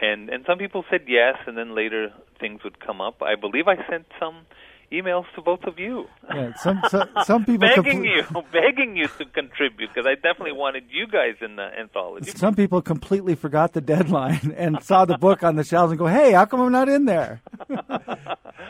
And 0.01 0.29
and 0.29 0.43
some 0.47 0.57
people 0.57 0.83
said 0.89 1.01
yes, 1.07 1.35
and 1.47 1.57
then 1.57 1.75
later 1.75 2.13
things 2.39 2.63
would 2.63 2.79
come 2.79 3.01
up. 3.01 3.21
I 3.21 3.35
believe 3.35 3.67
I 3.67 3.75
sent 3.89 4.05
some 4.19 4.45
emails 4.93 5.25
to 5.35 5.41
both 5.41 5.63
of 5.63 5.79
you. 5.79 6.05
Yeah, 6.33 6.53
some 6.55 6.81
some, 6.89 7.09
some 7.25 7.45
people 7.45 7.67
begging 7.67 8.05
you, 8.05 8.23
begging 8.51 8.95
you 8.95 9.07
to 9.07 9.25
contribute 9.25 9.89
because 9.93 10.05
I 10.07 10.15
definitely 10.15 10.53
wanted 10.53 10.83
you 10.89 11.07
guys 11.07 11.35
in 11.41 11.55
the 11.55 11.63
anthology. 11.79 12.31
Some 12.31 12.55
people 12.55 12.81
completely 12.81 13.35
forgot 13.35 13.73
the 13.73 13.81
deadline 13.81 14.53
and 14.57 14.81
saw 14.83 15.05
the 15.05 15.17
book 15.17 15.43
on 15.43 15.55
the 15.55 15.63
shelves 15.63 15.91
and 15.91 15.99
go, 15.99 16.07
"Hey, 16.07 16.31
how 16.33 16.45
come 16.45 16.61
I'm 16.61 16.71
not 16.71 16.89
in 16.89 17.05
there?" 17.05 17.41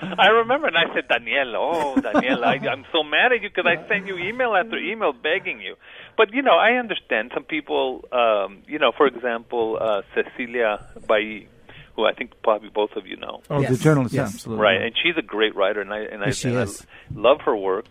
I 0.02 0.28
remember, 0.28 0.68
and 0.68 0.78
I 0.78 0.94
said, 0.94 1.08
"Daniel, 1.08 1.56
oh, 1.56 1.96
Daniel, 2.00 2.44
I, 2.44 2.56
I'm 2.56 2.86
so 2.92 3.04
mad 3.04 3.32
at 3.32 3.42
you 3.42 3.50
because 3.50 3.66
I 3.68 3.88
sent 3.88 4.08
you 4.08 4.18
email 4.18 4.56
after 4.56 4.78
email 4.78 5.14
begging 5.14 5.62
you." 5.62 5.76
But 6.18 6.34
you 6.34 6.42
know, 6.42 6.56
I 6.56 6.74
understand 6.80 7.32
some 7.34 7.44
people. 7.44 8.06
Um, 8.12 8.64
you 8.68 8.80
know, 8.80 8.92
for 8.96 9.08
example, 9.08 9.78
uh, 9.80 10.02
Cecilia 10.14 10.86
Ballí 11.08 11.48
who 11.96 12.06
I 12.06 12.14
think 12.14 12.32
probably 12.42 12.70
both 12.70 12.92
of 12.96 13.06
you 13.06 13.18
know. 13.18 13.42
Oh, 13.50 13.62
yes. 13.62 13.72
the 13.72 13.78
journalist, 13.78 14.14
yes. 14.14 14.34
absolutely. 14.34 14.64
Right, 14.64 14.82
and 14.82 14.96
she's 15.02 15.16
a 15.18 15.22
great 15.22 15.56
writer, 15.56 15.82
and 15.82 15.94
I 15.94 16.00
and 16.00 16.24
yes, 16.26 16.46
I, 16.46 16.50
and 16.50 16.60
I 16.60 17.20
love 17.20 17.42
her 17.46 17.56
work. 17.56 17.86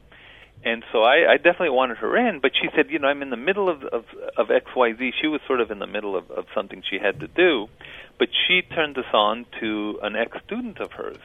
And 0.64 0.85
so 0.92 1.02
I, 1.02 1.32
I 1.32 1.37
definitely 1.38 1.71
wanted 1.71 1.99
her 1.99 2.16
in, 2.16 2.38
but 2.38 2.52
she 2.54 2.68
said, 2.76 2.88
you 2.88 3.00
know, 3.00 3.09
I'm 3.09 3.21
in 3.23 3.30
the 3.30 3.37
middle 3.37 3.68
of 3.68 3.82
of, 3.85 4.04
of 4.37 4.50
X 4.50 4.66
Y 4.76 4.92
Z. 4.99 5.12
She 5.21 5.26
was 5.26 5.40
sort 5.47 5.61
of 5.61 5.71
in 5.71 5.78
the 5.78 5.87
middle 5.87 6.16
of, 6.16 6.30
of 6.30 6.47
something 6.54 6.82
she 6.88 6.99
had 6.99 7.21
to 7.21 7.28
do, 7.28 7.68
but 8.18 8.28
she 8.47 8.62
turned 8.62 8.97
us 8.99 9.12
on 9.12 9.47
to 9.61 9.99
an 10.02 10.16
ex 10.16 10.37
student 10.44 10.78
of 10.78 10.92
hers, 10.92 11.18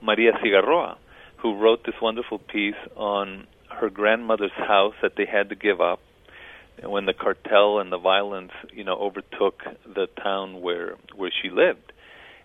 Maria 0.00 0.32
Cigarroa, 0.32 0.96
who 1.36 1.56
wrote 1.56 1.84
this 1.84 1.94
wonderful 2.00 2.38
piece 2.38 2.74
on 2.96 3.46
her 3.68 3.88
grandmother's 3.88 4.52
house 4.52 4.94
that 5.02 5.12
they 5.16 5.26
had 5.26 5.48
to 5.48 5.54
give 5.54 5.80
up 5.80 6.00
when 6.82 7.06
the 7.06 7.12
cartel 7.12 7.78
and 7.78 7.92
the 7.92 7.98
violence, 7.98 8.52
you 8.72 8.82
know, 8.82 8.96
overtook 8.96 9.62
the 9.86 10.08
town 10.22 10.60
where 10.60 10.96
where 11.14 11.30
she 11.42 11.50
lived 11.50 11.92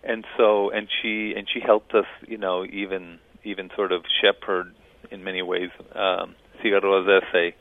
and 0.04 0.24
so 0.36 0.70
and 0.70 0.88
she 1.02 1.34
and 1.36 1.48
she 1.52 1.60
helped 1.60 1.94
us, 1.94 2.06
you 2.26 2.38
know, 2.38 2.64
even 2.64 3.18
even 3.44 3.70
sort 3.74 3.92
of 3.92 4.02
shepherd 4.20 4.74
in 5.10 5.24
many 5.24 5.42
ways 5.42 5.70
um, 5.94 6.34
Cigarroa's 6.62 7.06
essay 7.08 7.54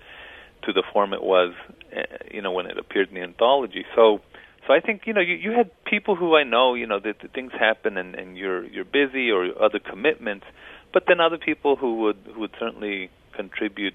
to 0.63 0.73
the 0.73 0.83
form 0.91 1.13
it 1.13 1.23
was, 1.23 1.53
uh, 1.95 2.01
you 2.31 2.41
know, 2.41 2.51
when 2.51 2.65
it 2.65 2.77
appeared 2.77 3.09
in 3.09 3.15
the 3.15 3.21
anthology. 3.21 3.85
So. 3.95 4.21
So 4.65 4.73
I 4.73 4.81
think 4.81 5.03
you 5.05 5.13
know 5.13 5.21
you, 5.21 5.35
you 5.35 5.51
had 5.53 5.71
people 5.85 6.17
who 6.17 6.35
I 6.35 6.43
know 6.43 6.73
you 6.73 6.87
know 6.87 6.99
that, 6.99 7.21
that 7.21 7.31
things 7.31 7.53
happen 7.57 7.95
and, 7.95 8.15
and 8.15 8.37
you're 8.37 8.65
you're 8.65 8.83
busy 8.83 9.31
or 9.31 9.47
other 9.63 9.79
commitments, 9.79 10.45
but 10.91 11.03
then 11.07 11.21
other 11.21 11.37
people 11.37 11.77
who 11.77 11.99
would 11.99 12.17
who 12.33 12.41
would 12.41 12.51
certainly 12.59 13.09
contribute 13.31 13.93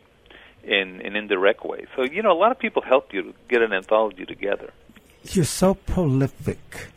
in 0.65 1.03
in 1.03 1.15
indirect 1.15 1.63
ways. 1.63 1.89
So 1.95 2.05
you 2.05 2.23
know 2.23 2.33
a 2.33 2.41
lot 2.41 2.53
of 2.53 2.59
people 2.59 2.81
help 2.81 3.13
you 3.13 3.35
get 3.51 3.61
an 3.61 3.75
anthology 3.75 4.25
together. 4.25 4.73
You're 5.31 5.45
so 5.45 5.75
prolific. 5.75 6.89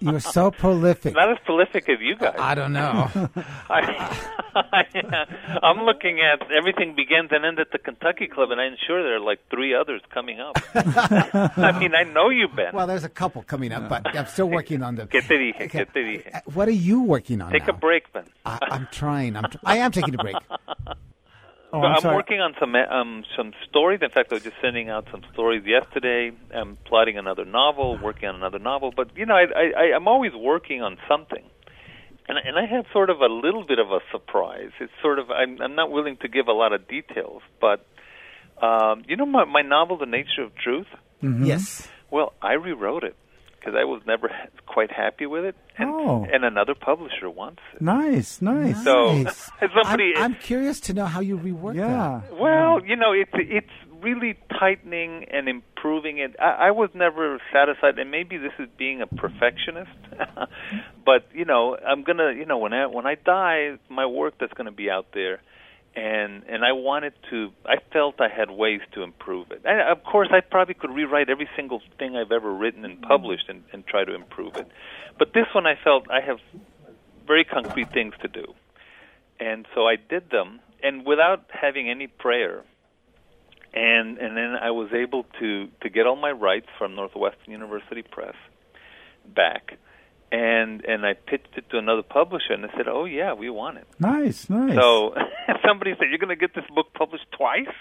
You're 0.00 0.20
so 0.20 0.50
prolific. 0.50 1.14
Not 1.14 1.30
as 1.30 1.38
prolific 1.44 1.88
as 1.88 1.98
you 2.00 2.16
guys. 2.16 2.36
I 2.38 2.54
don't 2.54 2.72
know. 2.72 3.10
I, 3.70 4.16
am 5.62 5.84
looking 5.84 6.20
at 6.20 6.50
everything 6.50 6.94
begins 6.94 7.30
and 7.32 7.44
ends 7.44 7.60
at 7.60 7.72
the 7.72 7.78
Kentucky 7.78 8.28
Club, 8.28 8.50
and 8.50 8.60
I'm 8.60 8.76
sure 8.86 9.02
there 9.02 9.16
are 9.16 9.20
like 9.20 9.40
three 9.50 9.74
others 9.74 10.00
coming 10.12 10.40
up. 10.40 10.56
I 10.74 11.78
mean, 11.78 11.94
I 11.94 12.04
know 12.04 12.28
you, 12.30 12.48
Ben. 12.48 12.72
Well, 12.72 12.86
there's 12.86 13.04
a 13.04 13.08
couple 13.08 13.42
coming 13.42 13.72
up, 13.72 13.88
but 13.88 14.06
I'm 14.16 14.26
still 14.26 14.48
working 14.48 14.82
on 14.82 14.96
them. 14.96 15.08
¿Qué 15.08 15.26
te 15.26 15.36
dije? 15.36 15.68
¿Qué 15.68 15.92
te 15.92 16.00
dije? 16.00 16.42
What 16.54 16.68
are 16.68 16.72
you 16.72 17.02
working 17.02 17.40
on? 17.40 17.52
Take 17.52 17.66
now? 17.66 17.74
a 17.74 17.76
break, 17.76 18.12
Ben. 18.12 18.24
I, 18.44 18.58
am 18.70 18.88
trying. 18.90 19.36
I'm. 19.36 19.50
Tr- 19.50 19.58
I 19.64 19.78
am 19.78 19.92
taking 19.92 20.14
a 20.14 20.18
break. 20.18 20.36
Oh, 21.72 21.82
I'm, 21.82 22.06
I'm 22.06 22.14
working 22.14 22.40
on 22.40 22.54
some 22.58 22.74
um, 22.74 23.24
some 23.36 23.52
stories. 23.68 24.00
In 24.02 24.08
fact, 24.08 24.32
I 24.32 24.36
was 24.36 24.42
just 24.42 24.56
sending 24.62 24.88
out 24.88 25.06
some 25.10 25.22
stories 25.32 25.64
yesterday. 25.66 26.32
I'm 26.54 26.78
plotting 26.86 27.18
another 27.18 27.44
novel, 27.44 27.98
working 28.02 28.28
on 28.28 28.36
another 28.36 28.58
novel. 28.58 28.92
But 28.94 29.16
you 29.16 29.26
know, 29.26 29.34
I, 29.34 29.44
I, 29.44 29.94
I'm 29.94 30.08
always 30.08 30.32
working 30.34 30.82
on 30.82 30.96
something, 31.06 31.44
and 32.26 32.38
and 32.38 32.58
I 32.58 32.64
have 32.64 32.86
sort 32.92 33.10
of 33.10 33.20
a 33.20 33.26
little 33.26 33.66
bit 33.66 33.78
of 33.78 33.90
a 33.90 33.98
surprise. 34.10 34.70
It's 34.80 34.92
sort 35.02 35.18
of 35.18 35.30
I'm, 35.30 35.60
I'm 35.60 35.74
not 35.74 35.90
willing 35.90 36.16
to 36.22 36.28
give 36.28 36.48
a 36.48 36.52
lot 36.52 36.72
of 36.72 36.88
details, 36.88 37.42
but 37.60 37.84
um, 38.62 39.02
you 39.06 39.16
know, 39.16 39.26
my 39.26 39.44
my 39.44 39.62
novel, 39.62 39.98
The 39.98 40.06
Nature 40.06 40.44
of 40.44 40.54
Truth. 40.56 40.88
Mm-hmm. 41.22 41.44
Yes. 41.44 41.86
Well, 42.10 42.32
I 42.40 42.54
rewrote 42.54 43.04
it 43.04 43.16
because 43.58 43.74
I 43.78 43.84
was 43.84 44.02
never 44.06 44.30
quite 44.66 44.90
happy 44.92 45.26
with 45.26 45.44
it, 45.44 45.56
and 45.76 45.90
oh. 45.90 46.26
and 46.32 46.44
another 46.44 46.74
publisher 46.74 47.28
wants 47.28 47.60
it. 47.74 47.82
Nice, 47.82 48.40
nice. 48.40 48.82
So 48.84 49.22
nice. 49.22 49.50
somebody, 49.60 50.12
I'm, 50.16 50.32
I'm, 50.32 50.34
curious 50.36 50.80
to 50.80 50.94
know 50.94 51.06
how 51.06 51.20
you 51.20 51.38
rework 51.38 51.74
yeah. 51.74 52.22
that. 52.22 52.38
Well, 52.38 52.84
you 52.84 52.96
know, 52.96 53.12
it's 53.12 53.32
it's 53.34 54.02
really 54.02 54.38
tightening 54.58 55.24
and 55.30 55.48
improving 55.48 56.18
it. 56.18 56.36
I, 56.40 56.68
I 56.68 56.70
was 56.70 56.90
never 56.94 57.40
satisfied, 57.52 57.98
and 57.98 58.10
maybe 58.10 58.36
this 58.36 58.52
is 58.58 58.68
being 58.78 59.02
a 59.02 59.06
perfectionist. 59.06 59.90
but 61.04 61.28
you 61.32 61.44
know, 61.44 61.76
I'm 61.76 62.04
gonna, 62.04 62.32
you 62.32 62.46
know, 62.46 62.58
when 62.58 62.72
I 62.72 62.86
when 62.86 63.06
I 63.06 63.16
die, 63.16 63.78
my 63.88 64.06
work 64.06 64.34
that's 64.38 64.52
going 64.52 64.66
to 64.66 64.72
be 64.72 64.90
out 64.90 65.06
there 65.14 65.40
and 65.98 66.44
and 66.48 66.64
I 66.64 66.72
wanted 66.72 67.12
to. 67.30 67.50
I 67.66 67.76
felt 67.92 68.20
I 68.20 68.28
had 68.28 68.50
ways 68.50 68.80
to 68.94 69.02
improve 69.02 69.50
it. 69.50 69.62
And 69.64 69.80
of 69.80 70.04
course, 70.04 70.28
I 70.30 70.40
probably 70.40 70.74
could 70.74 70.90
rewrite 70.90 71.28
every 71.28 71.48
single 71.56 71.80
thing 71.98 72.16
I've 72.16 72.30
ever 72.30 72.52
written 72.52 72.84
and 72.84 73.02
published 73.02 73.48
and, 73.48 73.64
and 73.72 73.84
try 73.86 74.04
to 74.04 74.14
improve 74.14 74.56
it. 74.56 74.68
But 75.18 75.28
this 75.34 75.46
one, 75.54 75.66
I 75.66 75.74
felt 75.82 76.04
I 76.10 76.20
have 76.24 76.38
very 77.26 77.44
concrete 77.44 77.88
things 77.92 78.14
to 78.22 78.28
do, 78.28 78.44
and 79.40 79.66
so 79.74 79.88
I 79.88 79.96
did 79.96 80.30
them, 80.30 80.60
and 80.82 81.04
without 81.04 81.44
having 81.50 81.90
any 81.90 82.06
prayer. 82.06 82.64
And 83.74 84.18
and 84.18 84.36
then 84.36 84.54
I 84.60 84.70
was 84.70 84.90
able 84.94 85.26
to 85.40 85.66
to 85.82 85.90
get 85.90 86.06
all 86.06 86.16
my 86.16 86.30
rights 86.30 86.68
from 86.78 86.94
Northwestern 86.94 87.50
University 87.52 88.02
Press 88.02 88.34
back 89.26 89.72
and 90.30 90.84
and 90.84 91.04
I 91.06 91.14
pitched 91.14 91.56
it 91.56 91.70
to 91.70 91.78
another 91.78 92.02
publisher, 92.02 92.52
and 92.52 92.64
they 92.64 92.70
said, 92.76 92.88
"Oh 92.88 93.04
yeah, 93.04 93.32
we 93.32 93.50
want 93.50 93.78
it." 93.78 93.86
Nice, 93.98 94.48
nice. 94.50 94.74
So 94.74 95.14
somebody 95.66 95.92
said, 95.98 96.08
"You're 96.10 96.18
going 96.18 96.36
to 96.36 96.36
get 96.36 96.54
this 96.54 96.68
book 96.74 96.92
published 96.94 97.26
twice," 97.32 97.74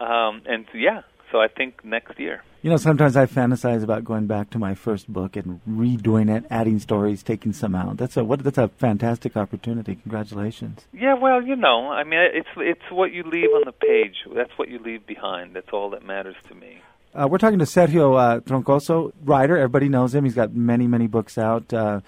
um, 0.00 0.42
and 0.46 0.66
yeah, 0.74 1.02
so 1.30 1.40
I 1.40 1.48
think 1.48 1.84
next 1.84 2.18
year. 2.18 2.42
You 2.62 2.70
know, 2.70 2.76
sometimes 2.76 3.16
I 3.16 3.26
fantasize 3.26 3.82
about 3.82 4.04
going 4.04 4.28
back 4.28 4.50
to 4.50 4.58
my 4.58 4.74
first 4.74 5.12
book 5.12 5.34
and 5.34 5.60
redoing 5.68 6.34
it, 6.34 6.44
adding 6.48 6.78
stories, 6.78 7.24
taking 7.24 7.52
some 7.52 7.74
out. 7.74 7.96
That's 7.96 8.16
a 8.16 8.22
what? 8.22 8.44
That's 8.44 8.58
a 8.58 8.68
fantastic 8.68 9.36
opportunity. 9.36 9.96
Congratulations. 9.96 10.86
Yeah, 10.92 11.14
well, 11.14 11.42
you 11.42 11.56
know, 11.56 11.90
I 11.90 12.04
mean, 12.04 12.20
it's 12.20 12.48
it's 12.56 12.90
what 12.90 13.12
you 13.12 13.24
leave 13.24 13.50
on 13.50 13.62
the 13.64 13.72
page. 13.72 14.16
That's 14.32 14.52
what 14.56 14.68
you 14.68 14.78
leave 14.78 15.06
behind. 15.06 15.56
That's 15.56 15.70
all 15.72 15.90
that 15.90 16.04
matters 16.04 16.36
to 16.48 16.54
me. 16.54 16.82
Uh, 17.14 17.28
we're 17.30 17.36
talking 17.36 17.58
to 17.58 17.66
Sergio 17.66 18.18
uh, 18.18 18.40
Troncoso, 18.40 19.12
writer. 19.22 19.58
Everybody 19.58 19.90
knows 19.90 20.14
him. 20.14 20.24
He's 20.24 20.34
got 20.34 20.54
many, 20.54 20.86
many 20.86 21.06
books 21.06 21.36
out. 21.36 21.70
Uh, 21.70 22.00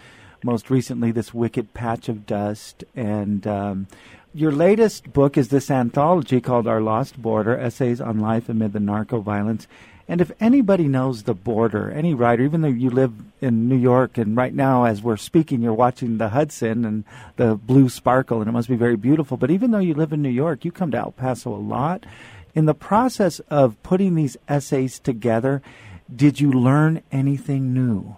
most 0.42 0.70
recently, 0.70 1.10
this 1.10 1.34
Wicked 1.34 1.74
Patch 1.74 2.08
of 2.08 2.24
Dust. 2.24 2.84
And 2.96 3.46
um, 3.46 3.86
your 4.32 4.50
latest 4.50 5.12
book 5.12 5.36
is 5.36 5.48
this 5.48 5.70
anthology 5.70 6.40
called 6.40 6.66
Our 6.66 6.80
Lost 6.80 7.20
Border 7.20 7.58
Essays 7.58 8.00
on 8.00 8.18
Life 8.18 8.48
Amid 8.48 8.72
the 8.72 8.80
Narco 8.80 9.20
Violence. 9.20 9.68
And 10.08 10.22
if 10.22 10.32
anybody 10.40 10.88
knows 10.88 11.24
the 11.24 11.34
border, 11.34 11.90
any 11.90 12.14
writer, 12.14 12.42
even 12.42 12.62
though 12.62 12.68
you 12.68 12.88
live 12.88 13.12
in 13.42 13.68
New 13.68 13.76
York, 13.76 14.16
and 14.16 14.36
right 14.36 14.54
now 14.54 14.84
as 14.84 15.02
we're 15.02 15.18
speaking, 15.18 15.60
you're 15.60 15.74
watching 15.74 16.16
the 16.16 16.30
Hudson 16.30 16.84
and 16.84 17.04
the 17.36 17.56
blue 17.56 17.90
sparkle, 17.90 18.40
and 18.40 18.48
it 18.48 18.52
must 18.52 18.68
be 18.68 18.76
very 18.76 18.96
beautiful. 18.96 19.36
But 19.36 19.50
even 19.50 19.70
though 19.70 19.78
you 19.78 19.94
live 19.94 20.14
in 20.14 20.22
New 20.22 20.30
York, 20.30 20.64
you 20.64 20.72
come 20.72 20.90
to 20.92 20.98
El 20.98 21.12
Paso 21.12 21.54
a 21.54 21.56
lot. 21.56 22.04
In 22.54 22.66
the 22.66 22.74
process 22.74 23.40
of 23.50 23.82
putting 23.82 24.14
these 24.14 24.36
essays 24.48 25.00
together, 25.00 25.60
did 26.14 26.40
you 26.40 26.52
learn 26.52 27.02
anything 27.10 27.74
new? 27.74 28.16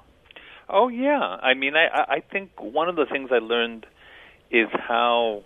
Oh 0.69 0.89
yeah, 0.89 1.21
I 1.21 1.55
mean, 1.55 1.75
I 1.77 2.17
I 2.17 2.21
think 2.21 2.51
one 2.61 2.89
of 2.89 2.97
the 2.97 3.07
things 3.07 3.31
I 3.33 3.39
learned 3.39 3.87
is 4.51 4.69
how, 4.73 5.43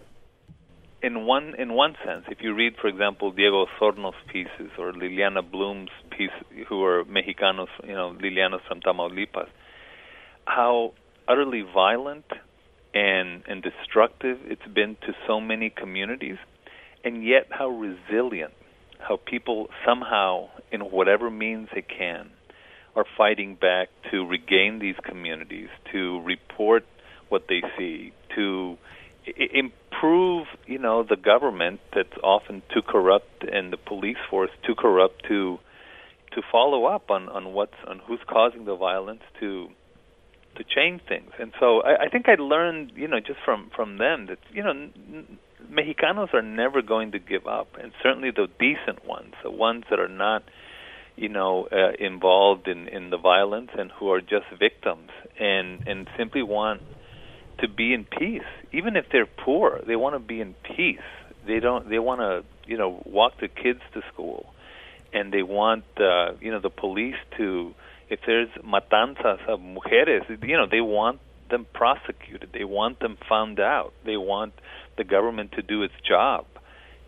in 1.02 1.26
one 1.26 1.54
in 1.56 1.74
one 1.74 1.94
sense, 2.04 2.24
if 2.30 2.38
you 2.40 2.54
read, 2.54 2.74
for 2.80 2.88
example, 2.88 3.30
Diego 3.30 3.66
Osorno's 3.66 4.16
pieces 4.32 4.70
or 4.78 4.92
Liliana 4.92 5.42
Blum's 5.48 5.90
piece, 6.10 6.30
who 6.68 6.82
are 6.84 7.04
Mexicanos, 7.04 7.68
you 7.84 7.94
know, 7.94 8.16
Liliana's 8.20 8.62
from 8.66 8.80
Tamaulipas, 8.80 9.48
how 10.46 10.94
utterly 11.28 11.62
violent 11.62 12.24
and 12.92 13.42
and 13.46 13.62
destructive 13.62 14.38
it's 14.46 14.66
been 14.74 14.96
to 15.06 15.12
so 15.26 15.40
many 15.40 15.70
communities, 15.70 16.38
and 17.04 17.22
yet 17.24 17.46
how 17.50 17.68
resilient, 17.68 18.54
how 19.06 19.16
people 19.24 19.68
somehow, 19.86 20.48
in 20.72 20.80
whatever 20.80 21.30
means 21.30 21.68
they 21.74 21.82
can, 21.82 22.30
are 22.96 23.04
fighting 23.16 23.54
back 23.54 23.88
to 24.10 24.26
regain 24.26 24.78
these 24.80 24.96
communities, 25.04 25.68
to 25.92 26.20
report 26.22 26.84
what 27.28 27.46
they 27.48 27.62
see, 27.78 28.12
to 28.34 28.76
I- 29.26 29.50
improve, 29.52 30.46
you 30.66 30.78
know, 30.78 31.02
the 31.02 31.16
government 31.16 31.80
that's 31.94 32.16
often 32.22 32.62
too 32.72 32.82
corrupt 32.82 33.44
and 33.44 33.72
the 33.72 33.76
police 33.76 34.16
force 34.28 34.50
too 34.66 34.74
corrupt 34.74 35.24
to 35.28 35.58
to 36.32 36.42
follow 36.50 36.84
up 36.84 37.10
on 37.10 37.28
on 37.28 37.52
what's 37.52 37.74
on 37.86 38.00
who's 38.06 38.20
causing 38.28 38.64
the 38.64 38.76
violence 38.76 39.22
to 39.40 39.68
to 40.56 40.64
change 40.64 41.02
things. 41.08 41.30
And 41.38 41.52
so 41.60 41.80
I, 41.82 42.04
I 42.04 42.08
think 42.08 42.28
I 42.28 42.34
learned, 42.40 42.92
you 42.94 43.08
know, 43.08 43.20
just 43.20 43.40
from 43.44 43.70
from 43.74 43.98
them 43.98 44.26
that 44.26 44.38
you 44.52 44.62
know. 44.62 44.70
N- 44.70 45.38
Mexicanos 45.70 46.32
are 46.34 46.42
never 46.42 46.82
going 46.82 47.12
to 47.12 47.18
give 47.18 47.46
up, 47.46 47.76
and 47.80 47.92
certainly 48.02 48.30
the 48.30 48.48
decent 48.58 49.04
ones, 49.06 49.34
the 49.42 49.50
ones 49.50 49.84
that 49.90 49.98
are 49.98 50.08
not 50.08 50.44
you 51.20 51.28
know, 51.28 51.68
uh, 51.70 51.92
involved 51.98 52.66
in, 52.66 52.88
in 52.88 53.10
the 53.10 53.18
violence 53.18 53.70
and 53.78 53.90
who 53.90 54.10
are 54.10 54.22
just 54.22 54.46
victims 54.58 55.10
and, 55.38 55.86
and 55.86 56.08
simply 56.16 56.42
want 56.42 56.80
to 57.58 57.68
be 57.68 57.92
in 57.92 58.04
peace. 58.04 58.48
Even 58.72 58.96
if 58.96 59.04
they're 59.12 59.26
poor, 59.26 59.80
they 59.86 59.96
want 59.96 60.14
to 60.14 60.18
be 60.18 60.40
in 60.40 60.54
peace. 60.64 60.98
They 61.46 61.60
don't. 61.60 61.88
They 61.88 61.98
want 61.98 62.20
to, 62.20 62.44
you 62.66 62.78
know, 62.78 63.02
walk 63.04 63.34
the 63.40 63.48
kids 63.48 63.80
to 63.94 64.02
school, 64.12 64.52
and 65.12 65.32
they 65.32 65.42
want, 65.42 65.84
uh, 65.98 66.32
you 66.40 66.50
know, 66.50 66.60
the 66.60 66.70
police 66.70 67.16
to. 67.36 67.74
If 68.08 68.20
there's 68.26 68.48
matanzas 68.64 69.46
of 69.46 69.60
mujeres, 69.60 70.24
you 70.42 70.56
know, 70.56 70.66
they 70.70 70.80
want 70.80 71.20
them 71.48 71.66
prosecuted. 71.72 72.50
They 72.52 72.64
want 72.64 73.00
them 73.00 73.16
found 73.28 73.60
out. 73.60 73.92
They 74.04 74.16
want 74.16 74.52
the 75.00 75.04
government 75.04 75.52
to 75.52 75.62
do 75.62 75.82
its 75.82 75.94
job, 76.06 76.44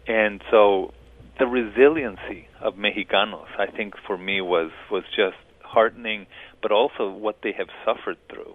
and 0.06 0.40
so 0.50 0.92
the 1.38 1.46
resiliency 1.46 2.48
of 2.60 2.74
Mexicanos, 2.74 3.48
I 3.58 3.66
think, 3.66 3.94
for 4.06 4.16
me 4.16 4.40
was 4.40 4.70
was 4.90 5.04
just 5.14 5.36
heartening, 5.62 6.26
but 6.62 6.72
also 6.72 7.10
what 7.10 7.36
they 7.42 7.52
have 7.52 7.68
suffered 7.84 8.18
through, 8.30 8.54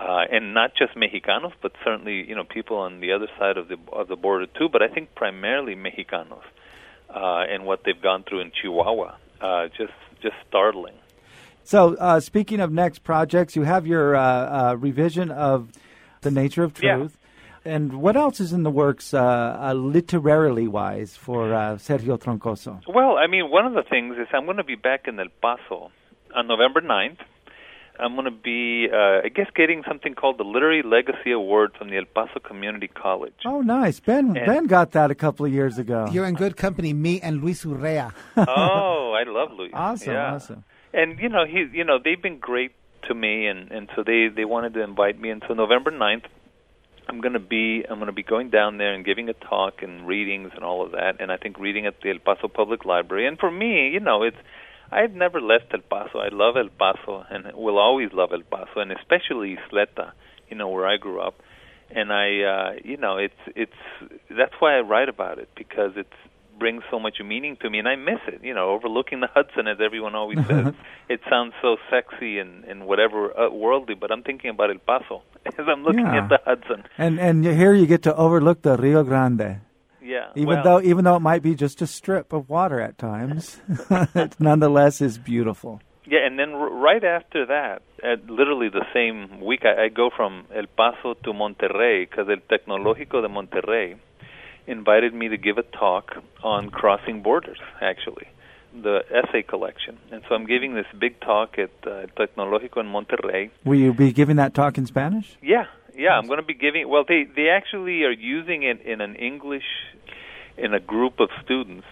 uh, 0.00 0.24
and 0.30 0.54
not 0.54 0.70
just 0.80 0.92
Mexicanos, 0.96 1.52
but 1.60 1.72
certainly 1.84 2.26
you 2.28 2.34
know 2.34 2.44
people 2.44 2.78
on 2.78 3.00
the 3.00 3.12
other 3.12 3.28
side 3.38 3.56
of 3.56 3.68
the 3.68 3.76
of 3.92 4.08
the 4.08 4.16
border 4.16 4.46
too. 4.46 4.68
But 4.72 4.82
I 4.82 4.88
think 4.88 5.14
primarily 5.14 5.74
Mexicanos, 5.74 6.46
uh, 7.14 7.52
and 7.52 7.66
what 7.66 7.80
they've 7.84 8.02
gone 8.10 8.24
through 8.26 8.40
in 8.40 8.52
Chihuahua, 8.60 9.16
uh, 9.40 9.68
just 9.68 9.98
just 10.22 10.36
startling. 10.48 10.94
So, 11.64 11.94
uh, 11.96 12.20
speaking 12.20 12.60
of 12.60 12.72
next 12.72 13.04
projects, 13.04 13.54
you 13.54 13.62
have 13.62 13.86
your 13.86 14.16
uh, 14.16 14.22
uh, 14.22 14.76
revision 14.78 15.30
of 15.30 15.70
the 16.22 16.30
nature 16.30 16.64
of 16.64 16.72
Yeah. 16.82 17.06
Truth. 17.62 17.74
And 17.74 18.00
what 18.02 18.16
else 18.16 18.40
is 18.40 18.52
in 18.52 18.62
the 18.62 18.70
works, 18.70 19.14
uh, 19.14 19.18
uh, 19.20 19.72
literarily 19.74 20.68
wise, 20.68 21.16
for 21.16 21.54
uh, 21.54 21.74
Sergio 21.76 22.18
Troncoso? 22.18 22.80
Well, 22.86 23.16
I 23.18 23.26
mean, 23.26 23.50
one 23.50 23.66
of 23.66 23.74
the 23.74 23.82
things 23.82 24.16
is 24.18 24.28
I'm 24.32 24.44
going 24.44 24.56
to 24.58 24.64
be 24.64 24.76
back 24.76 25.06
in 25.08 25.18
El 25.18 25.26
Paso 25.40 25.90
on 26.34 26.46
November 26.46 26.80
9th. 26.80 27.18
I'm 28.00 28.14
going 28.14 28.24
to 28.24 28.30
be, 28.30 28.88
uh, 28.90 29.20
I 29.24 29.28
guess, 29.28 29.46
getting 29.54 29.82
something 29.86 30.14
called 30.14 30.38
the 30.38 30.44
Literary 30.44 30.82
Legacy 30.82 31.30
Award 31.30 31.72
from 31.78 31.90
the 31.90 31.98
El 31.98 32.06
Paso 32.06 32.40
Community 32.40 32.88
College. 32.88 33.34
Oh, 33.44 33.60
nice. 33.60 34.00
Ben 34.00 34.34
And- 34.36 34.46
Ben 34.46 34.66
got 34.66 34.92
that 34.92 35.10
a 35.10 35.14
couple 35.14 35.44
of 35.46 35.52
years 35.52 35.78
ago. 35.78 36.08
You're 36.10 36.24
in 36.24 36.34
good 36.34 36.56
company, 36.56 36.94
me 36.94 37.20
and 37.20 37.42
Luis 37.42 37.64
Urrea. 37.64 38.12
oh, 38.36 39.12
I 39.12 39.24
love 39.30 39.52
Luis. 39.52 39.70
awesome, 39.74 40.12
Yeah. 40.14 40.34
awesome. 40.34 40.64
And 40.94 41.18
you 41.20 41.28
know, 41.28 41.44
he, 41.46 41.66
you 41.72 41.84
know, 41.84 41.98
they've 42.02 42.20
been 42.20 42.38
great 42.38 42.72
to 43.08 43.14
me, 43.14 43.46
and 43.46 43.70
and 43.70 43.88
so 43.94 44.02
they 44.02 44.28
they 44.28 44.44
wanted 44.44 44.74
to 44.74 44.82
invite 44.82 45.18
me, 45.20 45.30
and 45.30 45.42
so 45.46 45.54
November 45.54 45.90
9th, 45.90 46.24
I'm 47.12 47.20
going 47.20 47.34
to 47.34 47.40
be 47.40 47.84
I'm 47.88 47.98
going 47.98 48.06
to 48.06 48.12
be 48.12 48.22
going 48.22 48.48
down 48.48 48.78
there 48.78 48.94
and 48.94 49.04
giving 49.04 49.28
a 49.28 49.34
talk 49.34 49.82
and 49.82 50.06
readings 50.06 50.50
and 50.54 50.64
all 50.64 50.84
of 50.84 50.92
that, 50.92 51.20
and 51.20 51.30
I 51.30 51.36
think 51.36 51.58
reading 51.58 51.86
at 51.86 52.00
the 52.02 52.08
El 52.08 52.18
Paso 52.18 52.48
Public 52.48 52.86
Library. 52.86 53.26
And 53.26 53.38
for 53.38 53.50
me, 53.50 53.90
you 53.90 54.00
know, 54.00 54.22
it's 54.22 54.38
I've 54.90 55.12
never 55.12 55.38
left 55.38 55.74
El 55.74 55.82
Paso. 55.82 56.20
I 56.20 56.28
love 56.32 56.56
El 56.56 56.70
Paso, 56.70 57.22
and 57.28 57.54
will 57.54 57.78
always 57.78 58.08
love 58.14 58.30
El 58.32 58.44
Paso, 58.50 58.80
and 58.80 58.90
especially 58.92 59.58
Ysleta, 59.58 60.12
you 60.48 60.56
know, 60.56 60.68
where 60.68 60.86
I 60.86 60.96
grew 60.96 61.20
up. 61.20 61.34
And 61.94 62.10
I, 62.10 62.40
uh, 62.40 62.72
you 62.82 62.96
know, 62.96 63.18
it's 63.18 63.42
it's 63.54 63.80
that's 64.30 64.54
why 64.58 64.78
I 64.78 64.80
write 64.80 65.10
about 65.10 65.38
it 65.38 65.50
because 65.54 65.92
it's 65.96 66.08
brings 66.58 66.82
so 66.90 66.98
much 66.98 67.16
meaning 67.24 67.56
to 67.62 67.70
me, 67.70 67.78
and 67.78 67.88
I 67.88 67.96
miss 67.96 68.20
it. 68.28 68.40
You 68.42 68.54
know, 68.54 68.70
overlooking 68.70 69.20
the 69.20 69.28
Hudson, 69.34 69.66
as 69.66 69.78
everyone 69.84 70.14
always 70.14 70.38
says, 70.46 70.74
it 71.08 71.20
sounds 71.28 71.52
so 71.62 71.76
sexy 71.90 72.38
and 72.38 72.64
and 72.64 72.86
whatever 72.86 73.36
uh, 73.38 73.50
worldly, 73.50 73.94
but 73.94 74.10
I'm 74.12 74.22
thinking 74.22 74.50
about 74.50 74.70
El 74.70 74.78
Paso 74.78 75.22
as 75.46 75.66
I'm 75.68 75.82
looking 75.84 76.06
Yeah. 76.06 76.22
at 76.24 76.28
the 76.28 76.38
Hudson. 76.44 76.84
And 76.98 77.18
and 77.20 77.44
here 77.44 77.74
you 77.74 77.86
get 77.86 78.02
to 78.04 78.14
overlook 78.16 78.62
the 78.62 78.76
Rio 78.76 79.02
Grande. 79.02 79.60
Yeah, 80.04 80.30
Even 80.34 80.46
well, 80.48 80.64
though 80.64 80.80
even 80.82 81.04
though 81.04 81.14
it 81.16 81.20
might 81.22 81.42
be 81.42 81.54
just 81.54 81.80
a 81.80 81.86
strip 81.86 82.32
of 82.32 82.48
water 82.50 82.80
at 82.80 82.98
times, 82.98 83.60
it 84.14 84.34
nonetheless 84.40 85.00
is 85.00 85.16
beautiful. 85.16 85.80
Yeah, 86.04 86.26
and 86.26 86.36
then 86.36 86.50
r- 86.54 86.68
right 86.70 87.04
after 87.04 87.46
that, 87.46 87.82
at 88.02 88.28
literally 88.28 88.68
the 88.68 88.84
same 88.92 89.40
week, 89.40 89.60
I, 89.64 89.84
I 89.84 89.88
go 89.88 90.10
from 90.14 90.46
El 90.52 90.66
Paso 90.76 91.14
to 91.22 91.32
Monterrey 91.32 92.08
because 92.10 92.26
El 92.28 92.42
Tecnológico 92.50 93.22
de 93.22 93.28
Monterrey 93.28 93.94
invited 94.66 95.14
me 95.14 95.28
to 95.28 95.36
give 95.36 95.58
a 95.58 95.62
talk 95.62 96.16
on 96.42 96.70
crossing 96.70 97.22
borders, 97.22 97.58
actually, 97.80 98.28
the 98.74 99.00
essay 99.10 99.42
collection. 99.42 99.98
And 100.10 100.22
so 100.28 100.34
I'm 100.34 100.46
giving 100.46 100.74
this 100.74 100.86
big 100.98 101.20
talk 101.20 101.58
at 101.58 101.70
uh, 101.86 102.06
Tecnológico 102.16 102.78
in 102.78 102.86
Monterrey. 102.86 103.50
Will 103.64 103.78
you 103.78 103.92
be 103.92 104.12
giving 104.12 104.36
that 104.36 104.54
talk 104.54 104.78
in 104.78 104.86
Spanish? 104.86 105.36
Yeah, 105.42 105.66
yeah, 105.96 106.10
I'm 106.10 106.26
going 106.26 106.40
to 106.40 106.46
be 106.46 106.54
giving. 106.54 106.88
Well, 106.88 107.04
they 107.06 107.24
they 107.24 107.48
actually 107.48 108.04
are 108.04 108.12
using 108.12 108.62
it 108.62 108.80
in 108.82 109.00
an 109.00 109.16
English, 109.16 109.66
in 110.56 110.74
a 110.74 110.80
group 110.80 111.20
of 111.20 111.28
students 111.44 111.86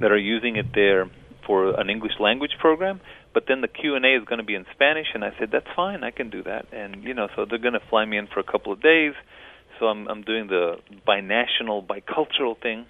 that 0.00 0.10
are 0.10 0.18
using 0.18 0.56
it 0.56 0.66
there 0.74 1.10
for 1.46 1.78
an 1.80 1.90
English 1.90 2.12
language 2.20 2.52
program. 2.60 3.00
But 3.34 3.44
then 3.46 3.60
the 3.60 3.68
Q 3.68 3.94
and 3.94 4.04
A 4.04 4.16
is 4.16 4.24
going 4.24 4.38
to 4.38 4.44
be 4.44 4.54
in 4.54 4.64
Spanish, 4.72 5.08
and 5.14 5.24
I 5.24 5.32
said 5.38 5.50
that's 5.50 5.68
fine, 5.76 6.02
I 6.02 6.10
can 6.10 6.30
do 6.30 6.42
that. 6.44 6.66
And 6.72 7.04
you 7.04 7.14
know, 7.14 7.28
so 7.36 7.44
they're 7.44 7.58
going 7.58 7.74
to 7.74 7.86
fly 7.90 8.04
me 8.04 8.16
in 8.16 8.26
for 8.26 8.40
a 8.40 8.44
couple 8.44 8.72
of 8.72 8.80
days. 8.80 9.14
So 9.78 9.86
I'm 9.86 10.08
I'm 10.08 10.22
doing 10.22 10.48
the 10.48 10.78
binational, 11.06 11.86
bicultural 11.86 12.60
thing, 12.60 12.86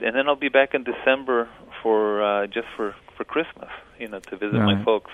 and 0.00 0.16
then 0.16 0.28
I'll 0.28 0.36
be 0.36 0.48
back 0.48 0.74
in 0.74 0.84
December 0.84 1.48
for 1.82 2.22
uh, 2.22 2.46
just 2.46 2.66
for 2.76 2.94
for 3.16 3.24
Christmas, 3.24 3.70
you 3.98 4.08
know, 4.08 4.20
to 4.20 4.36
visit 4.36 4.58
my 4.58 4.82
folks. 4.84 5.10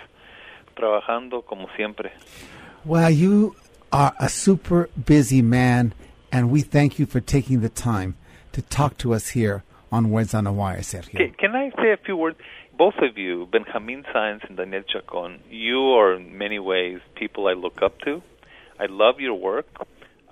Trabajando 0.77 1.45
como 1.45 1.69
siempre. 1.77 2.11
Well, 2.85 3.11
you 3.11 3.57
are 3.93 4.15
a 4.19 4.29
super 4.29 4.89
busy 5.05 5.43
man, 5.43 5.93
and 6.33 6.51
we 6.51 6.63
thank 6.63 6.99
you 6.99 7.07
for 7.07 7.21
taking 7.21 7.61
the 7.61 7.69
time 7.69 8.17
to 8.53 8.63
talk 8.63 8.97
to 8.99 9.13
us 9.13 9.31
here 9.31 9.65
on 9.93 10.11
Words 10.11 10.33
on 10.35 10.45
the 10.45 10.53
Wire, 10.53 10.79
Sergio. 10.79 11.17
Can, 11.17 11.33
can 11.33 11.57
I 11.57 11.71
say 11.77 11.93
a 11.93 11.97
few 11.97 12.17
words? 12.17 12.39
Both 12.79 12.95
of 13.03 13.19
you, 13.19 13.47
Benjamin 13.53 14.05
Sáenz 14.15 14.49
and 14.49 14.57
Daniel 14.57 14.83
Chacon, 14.83 15.41
you 15.51 15.93
are 15.93 16.15
in 16.15 16.39
many 16.39 16.59
ways 16.59 17.01
people 17.15 17.47
I 17.49 17.53
look 17.53 17.83
up 17.83 17.99
to. 18.01 18.23
I 18.79 18.87
love 18.87 19.21
your 19.21 19.35
work. 19.35 19.67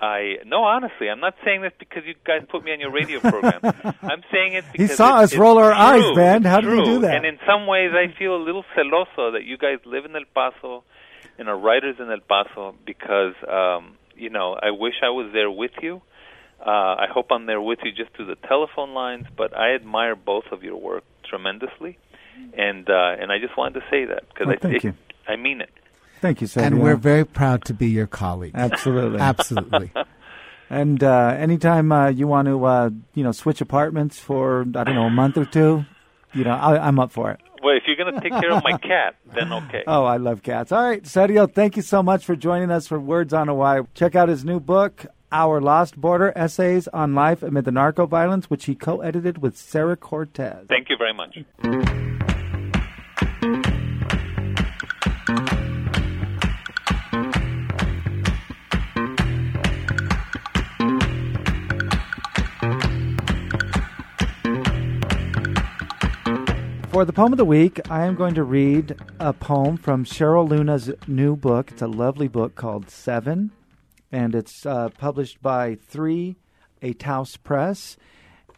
I 0.01 0.37
no, 0.47 0.63
honestly, 0.65 1.09
I'm 1.11 1.21
not 1.21 1.35
saying 1.45 1.63
this 1.63 1.73
because 1.79 2.05
you 2.07 2.15
guys 2.25 2.43
put 2.49 2.63
me 2.65 2.73
on 2.73 2.81
your 2.81 2.93
radio 2.93 3.19
program. 3.21 3.61
I'm 4.03 4.23
saying 4.33 4.55
it 4.55 4.65
because 4.73 4.91
he 4.91 4.97
saw 4.97 5.21
it- 5.21 5.25
us 5.25 5.37
roll 5.37 5.59
our 5.59 5.73
true. 5.73 6.09
eyes, 6.11 6.15
Ben. 6.15 6.45
How 6.45 6.61
did 6.61 6.71
we 6.71 6.85
do 6.85 7.01
that? 7.01 7.17
And 7.17 7.27
in 7.27 7.39
some 7.47 7.67
ways, 7.67 7.91
I 7.93 8.17
feel 8.19 8.37
a 8.37 8.43
little 8.43 8.65
celoso 8.77 9.33
that 9.33 9.45
you 9.45 9.59
guys 9.59 9.79
live 9.85 10.05
in 10.05 10.15
El 10.15 10.23
Paso 10.35 10.85
and 11.39 11.49
are 11.49 11.59
writers 11.59 11.97
in 11.99 12.11
El 12.11 12.21
Paso 12.21 12.75
because 12.87 13.35
um, 13.51 13.97
you 14.17 14.31
know 14.31 14.55
I 14.61 14.71
wish 14.71 14.95
I 15.03 15.11
was 15.11 15.31
there 15.33 15.51
with 15.51 15.73
you. 15.83 16.01
Uh, 16.61 16.71
I 16.71 17.07
hope 17.13 17.27
I'm 17.31 17.47
there 17.47 17.61
with 17.61 17.79
you 17.85 17.93
just 17.93 18.15
through 18.17 18.27
the 18.27 18.37
telephone 18.49 18.93
lines, 18.93 19.27
but 19.37 19.57
I 19.57 19.75
admire 19.75 20.17
both 20.17 20.45
of 20.53 20.63
your 20.65 20.77
work 20.77 21.05
tremendously. 21.29 21.99
and 22.57 22.89
uh, 22.89 23.17
and 23.21 23.33
I 23.33 23.39
just 23.39 23.57
wanted 23.57 23.81
to 23.81 23.87
say 23.91 24.05
that 24.07 24.29
because 24.29 24.47
Well, 24.47 24.57
I 24.57 24.59
thank 24.59 24.75
it, 24.77 24.85
you. 24.85 24.95
I 25.27 25.37
mean 25.37 25.61
it. 25.61 25.71
Thank 26.21 26.41
you, 26.41 26.47
Sergio. 26.47 26.63
And 26.63 26.83
we're 26.83 26.97
very 26.97 27.25
proud 27.25 27.65
to 27.67 27.75
be 27.75 27.89
your 27.89 28.07
colleague. 28.07 28.53
absolutely 28.55 29.21
Absolutely. 29.21 29.93
And 30.71 31.03
uh, 31.03 31.35
anytime 31.39 31.91
uh, 31.93 32.09
you 32.09 32.27
want 32.27 32.47
to, 32.47 32.65
uh, 32.65 32.91
you 33.15 33.25
know, 33.25 33.33
switch 33.33 33.61
apartments 33.61 34.19
for 34.19 34.67
I 34.75 34.85
don't 34.85 34.95
know 34.95 35.07
a 35.07 35.11
month 35.11 35.39
or 35.39 35.47
two, 35.47 35.87
you 36.35 36.45
know, 36.45 36.51
I, 36.51 36.87
I'm 36.87 36.99
up 36.99 37.11
for 37.11 37.31
it. 37.31 37.41
Well, 37.63 37.77
if 37.77 37.85
you're 37.87 37.97
gonna 37.97 38.21
take 38.21 38.33
care 38.33 38.53
of 38.53 38.63
my 38.63 38.77
cat, 38.79 39.17
then 39.35 39.53
okay. 39.53 39.83
Oh, 39.87 40.05
I 40.05 40.19
love 40.19 40.43
cats. 40.43 40.71
All 40.71 40.83
right, 40.83 41.03
Sergio, 41.03 41.53
thank 41.53 41.77
you 41.77 41.83
so 41.83 42.03
much 42.03 42.25
for 42.25 42.37
joining 42.37 42.71
us 42.71 42.87
for 42.87 43.01
Words 43.01 43.33
on 43.33 43.49
a 43.49 43.55
Wire. 43.55 43.87
Check 43.95 44.15
out 44.15 44.29
his 44.29 44.45
new 44.45 44.61
book, 44.61 45.07
Our 45.33 45.61
Lost 45.61 46.01
Border 46.01 46.33
Essays 46.37 46.87
on 46.89 47.15
Life 47.15 47.43
Amid 47.43 47.65
the 47.65 47.73
Narco 47.73 48.07
Violence, 48.07 48.49
which 48.49 48.67
he 48.67 48.75
co 48.75 49.01
edited 49.01 49.39
with 49.39 49.57
Sarah 49.57 49.97
Cortez. 49.97 50.67
Thank 50.69 50.89
you 50.91 50.97
very 50.97 51.15
much. 51.15 52.28
For 66.99 67.05
the 67.05 67.13
poem 67.13 67.33
of 67.33 67.39
the 67.39 67.45
week, 67.45 67.81
I 67.89 68.07
am 68.07 68.17
going 68.17 68.35
to 68.35 68.43
read 68.43 68.97
a 69.21 69.33
poem 69.33 69.77
from 69.77 70.05
Cheryl 70.05 70.49
Luna's 70.49 70.91
new 71.07 71.37
book. 71.37 71.71
It's 71.71 71.81
a 71.81 71.87
lovely 71.87 72.27
book 72.27 72.57
called 72.57 72.91
Seven, 72.91 73.53
and 74.11 74.35
it's 74.35 74.67
uh, 74.67 74.89
published 74.89 75.41
by 75.41 75.77
Three, 75.77 76.39
a 76.83 76.95
Taos 76.95 77.37
Press. 77.37 77.97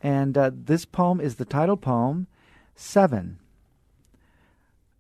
And 0.03 0.39
uh, 0.39 0.53
this 0.55 0.87
poem 0.87 1.21
is 1.21 1.35
the 1.35 1.45
title 1.45 1.77
poem, 1.77 2.29
Seven. 2.75 3.41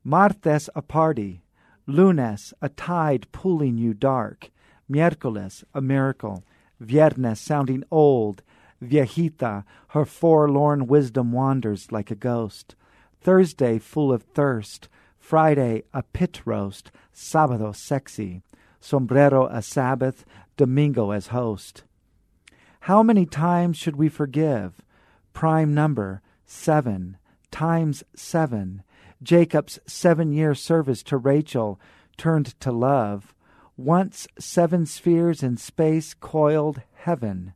Martes 0.05 0.69
a 0.77 0.83
party, 0.83 1.41
lunes 1.87 2.53
a 2.61 2.69
tide 2.69 3.27
pulling 3.33 3.79
you 3.79 3.95
dark, 3.95 4.51
miércoles 4.87 5.65
a 5.73 5.81
miracle, 5.81 6.45
viernes 6.79 7.41
sounding 7.41 7.85
old, 7.91 8.43
viejita 8.85 9.65
her 9.89 10.05
forlorn 10.05 10.87
wisdom 10.87 11.33
wanders 11.33 11.91
like 11.91 12.11
a 12.11 12.15
ghost. 12.15 12.75
Thursday 13.21 13.79
full 13.79 14.13
of 14.13 14.23
thirst, 14.23 14.89
Friday 15.19 15.83
a 15.93 16.03
pit 16.03 16.41
roast, 16.45 16.91
sábado 17.15 17.75
sexy, 17.75 18.43
sombrero 18.81 19.47
a 19.47 19.63
Sabbath, 19.63 20.25
domingo 20.57 21.11
as 21.11 21.29
host. 21.29 21.85
How 22.81 23.03
many 23.03 23.27
times 23.27 23.77
should 23.77 23.97
we 23.97 24.09
forgive? 24.09 24.83
Prime 25.33 25.75
number 25.75 26.23
seven 26.47 27.19
times 27.51 28.03
seven. 28.15 28.83
Jacob's 29.23 29.79
seven 29.87 30.33
year 30.33 30.55
service 30.55 31.03
to 31.05 31.17
Rachel 31.17 31.79
turned 32.17 32.59
to 32.61 32.73
love. 32.73 33.35
Once 33.77 34.27
seven 34.39 34.87
spheres 34.87 35.43
in 35.43 35.57
space 35.57 36.15
coiled 36.15 36.83
heaven. 36.95 37.55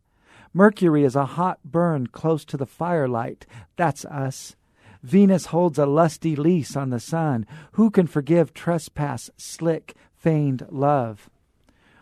Mercury 0.53 1.05
is 1.05 1.17
a 1.17 1.27
hot 1.27 1.59
burn 1.65 2.07
close 2.07 2.45
to 2.45 2.57
the 2.57 2.67
firelight. 2.67 3.47
That's 3.77 4.05
us. 4.05 4.57
Venus 5.05 5.47
holds 5.47 5.79
a 5.79 5.85
lusty 5.85 6.35
lease 6.35 6.75
on 6.75 6.89
the 6.89 6.99
sun. 6.99 7.47
Who 7.73 7.91
can 7.91 8.07
forgive 8.07 8.55
trespass, 8.55 9.29
slick, 9.37 9.95
feigned 10.15 10.67
love? 10.71 11.29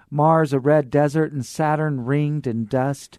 Mars 0.08 0.52
a 0.52 0.60
red 0.60 0.88
desert 0.88 1.32
and 1.32 1.44
Saturn 1.44 2.04
ringed 2.04 2.46
in 2.46 2.66
dust. 2.66 3.18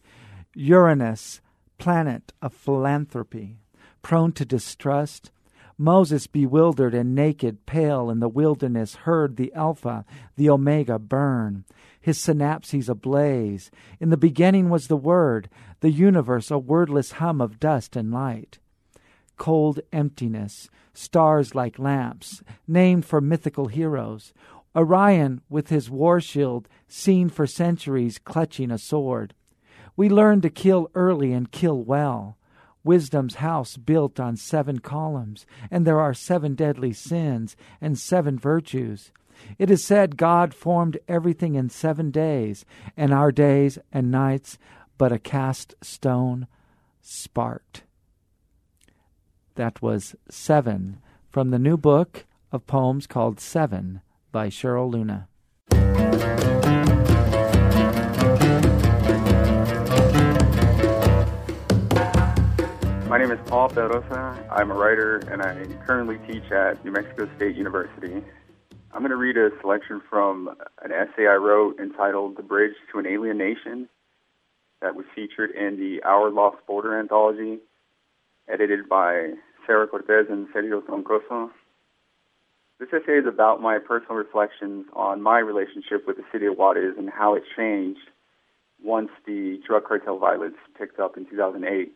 Uranus, 0.55 1.41
planet 1.79 2.31
of 2.41 2.53
philanthropy, 2.53 3.57
prone 4.01 4.31
to 4.31 4.45
distrust. 4.45 5.31
Moses, 5.77 6.27
bewildered 6.27 6.93
and 6.93 7.13
naked, 7.13 7.65
pale 7.65 8.09
in 8.09 8.21
the 8.21 8.29
wilderness, 8.29 8.95
heard 8.95 9.35
the 9.35 9.51
Alpha, 9.53 10.05
the 10.37 10.49
Omega 10.49 10.97
burn, 10.97 11.65
his 11.99 12.17
synapses 12.17 12.87
ablaze. 12.87 13.69
In 13.99 14.11
the 14.11 14.17
beginning 14.17 14.69
was 14.69 14.87
the 14.87 14.95
Word, 14.95 15.49
the 15.81 15.91
universe 15.91 16.49
a 16.49 16.57
wordless 16.57 17.13
hum 17.13 17.41
of 17.41 17.59
dust 17.59 17.97
and 17.97 18.13
light. 18.13 18.59
Cold 19.37 19.79
emptiness, 19.91 20.69
stars 20.93 21.55
like 21.55 21.79
lamps, 21.79 22.43
named 22.67 23.05
for 23.05 23.21
mythical 23.21 23.67
heroes. 23.67 24.33
Orion 24.75 25.41
with 25.49 25.69
his 25.69 25.89
war 25.89 26.19
shield, 26.19 26.67
seen 26.87 27.29
for 27.29 27.45
centuries 27.45 28.19
clutching 28.19 28.71
a 28.71 28.77
sword. 28.77 29.33
We 29.95 30.09
learn 30.09 30.41
to 30.41 30.49
kill 30.49 30.89
early 30.95 31.31
and 31.33 31.51
kill 31.51 31.83
well. 31.83 32.37
Wisdom's 32.83 33.35
house 33.35 33.77
built 33.77 34.19
on 34.19 34.35
seven 34.35 34.79
columns, 34.79 35.45
and 35.71 35.85
there 35.85 36.01
are 36.01 36.13
seven 36.13 36.55
deadly 36.55 36.91
sins 36.91 37.55
and 37.79 37.97
seven 37.97 38.37
virtues. 38.37 39.11
It 39.57 39.69
is 39.69 39.83
said 39.83 40.17
God 40.17 40.53
formed 40.53 40.97
everything 41.07 41.55
in 41.55 41.69
seven 41.69 42.11
days, 42.11 42.65
and 42.97 43.13
our 43.13 43.31
days 43.31 43.77
and 43.91 44.11
nights 44.11 44.57
but 44.97 45.11
a 45.11 45.19
cast 45.19 45.75
stone 45.81 46.47
sparked. 47.01 47.83
That 49.55 49.83
was 49.83 50.15
Seven 50.29 50.99
from 51.29 51.51
the 51.51 51.59
new 51.59 51.77
book 51.77 52.25
of 52.51 52.65
poems 52.65 53.05
called 53.05 53.39
Seven 53.39 54.01
by 54.31 54.47
Cheryl 54.47 54.91
Luna. 54.91 55.27
My 63.07 63.19
name 63.19 63.29
is 63.29 63.39
Paul 63.45 63.69
Pedroza. 63.69 64.43
I'm 64.51 64.71
a 64.71 64.73
writer 64.73 65.17
and 65.29 65.43
I 65.43 65.67
currently 65.85 66.17
teach 66.27 66.51
at 66.51 66.83
New 66.83 66.91
Mexico 66.91 67.29
State 67.35 67.55
University. 67.55 68.23
I'm 68.91 69.01
going 69.01 69.11
to 69.11 69.17
read 69.17 69.37
a 69.37 69.51
selection 69.61 70.01
from 70.09 70.49
an 70.81 70.91
essay 70.91 71.27
I 71.27 71.35
wrote 71.35 71.79
entitled 71.79 72.37
The 72.37 72.43
Bridge 72.43 72.73
to 72.91 72.97
an 72.97 73.05
Alien 73.05 73.37
Nation 73.37 73.87
that 74.81 74.95
was 74.95 75.05
featured 75.13 75.51
in 75.51 75.77
the 75.79 76.01
Our 76.03 76.31
Lost 76.31 76.57
Border 76.65 76.99
anthology, 76.99 77.59
edited 78.51 78.89
by 78.89 79.32
Sarah 79.65 79.88
Cortez 79.88 80.27
and 80.29 80.47
Sergio 80.53 80.82
Troncoso. 80.82 81.49
This 82.79 82.89
essay 82.89 83.19
is 83.19 83.25
about 83.27 83.62
my 83.62 83.79
personal 83.79 84.15
reflections 84.15 84.86
on 84.93 85.21
my 85.21 85.39
relationship 85.39 86.06
with 86.06 86.17
the 86.17 86.23
city 86.32 86.47
of 86.47 86.58
Juarez 86.58 86.95
and 86.97 87.10
how 87.10 87.36
it 87.36 87.43
changed 87.56 88.10
once 88.84 89.10
the 89.25 89.60
drug 89.65 89.86
cartel 89.86 90.17
violence 90.17 90.56
picked 90.77 90.99
up 90.99 91.15
in 91.15 91.25
2008. 91.25 91.93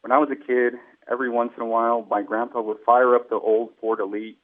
When 0.00 0.12
I 0.12 0.18
was 0.18 0.30
a 0.32 0.36
kid, 0.36 0.74
every 1.10 1.30
once 1.30 1.52
in 1.56 1.62
a 1.62 1.66
while, 1.66 2.06
my 2.10 2.22
grandpa 2.22 2.60
would 2.60 2.78
fire 2.84 3.14
up 3.14 3.28
the 3.28 3.36
old 3.36 3.70
Ford 3.80 4.00
Elite 4.00 4.38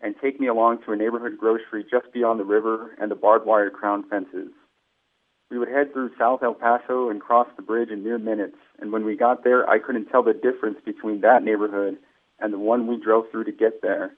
and 0.00 0.14
take 0.22 0.40
me 0.40 0.46
along 0.46 0.78
to 0.84 0.92
a 0.92 0.96
neighborhood 0.96 1.36
grocery 1.38 1.84
just 1.90 2.12
beyond 2.12 2.40
the 2.40 2.44
river 2.44 2.94
and 2.98 3.10
the 3.10 3.16
barbed 3.16 3.44
wire 3.44 3.70
crown 3.70 4.08
fences. 4.08 4.52
We 5.50 5.58
would 5.58 5.68
head 5.68 5.92
through 5.92 6.12
South 6.16 6.42
El 6.42 6.54
Paso 6.54 7.10
and 7.10 7.20
cross 7.20 7.48
the 7.56 7.62
bridge 7.62 7.90
in 7.90 8.04
mere 8.04 8.18
minutes, 8.18 8.56
and 8.78 8.92
when 8.92 9.04
we 9.04 9.16
got 9.16 9.42
there, 9.42 9.68
I 9.68 9.80
couldn't 9.80 10.06
tell 10.06 10.22
the 10.22 10.32
difference 10.32 10.78
between 10.84 11.22
that 11.22 11.42
neighborhood 11.42 11.98
and 12.38 12.52
the 12.52 12.58
one 12.58 12.86
we 12.86 13.02
drove 13.02 13.24
through 13.30 13.44
to 13.44 13.52
get 13.52 13.82
there. 13.82 14.12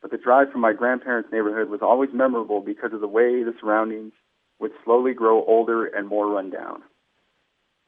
But 0.00 0.12
the 0.12 0.18
drive 0.18 0.50
from 0.52 0.60
my 0.60 0.72
grandparents' 0.72 1.30
neighborhood 1.32 1.68
was 1.68 1.80
always 1.82 2.10
memorable 2.12 2.60
because 2.60 2.92
of 2.92 3.00
the 3.00 3.08
way 3.08 3.42
the 3.42 3.54
surroundings 3.60 4.12
would 4.60 4.72
slowly 4.84 5.14
grow 5.14 5.44
older 5.44 5.86
and 5.86 6.06
more 6.06 6.28
rundown. 6.28 6.82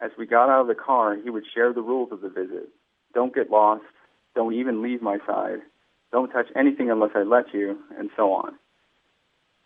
As 0.00 0.10
we 0.18 0.26
got 0.26 0.50
out 0.50 0.62
of 0.62 0.66
the 0.66 0.74
car, 0.74 1.16
he 1.16 1.30
would 1.30 1.44
share 1.54 1.72
the 1.72 1.80
rules 1.80 2.10
of 2.10 2.20
the 2.20 2.28
visit. 2.28 2.68
Don't 3.14 3.34
get 3.34 3.50
lost. 3.50 3.84
Don't 4.34 4.54
even 4.54 4.82
leave 4.82 5.00
my 5.00 5.18
side. 5.26 5.60
Don't 6.10 6.30
touch 6.30 6.48
anything 6.56 6.90
unless 6.90 7.12
I 7.14 7.22
let 7.22 7.54
you, 7.54 7.78
and 7.96 8.10
so 8.16 8.32
on. 8.32 8.56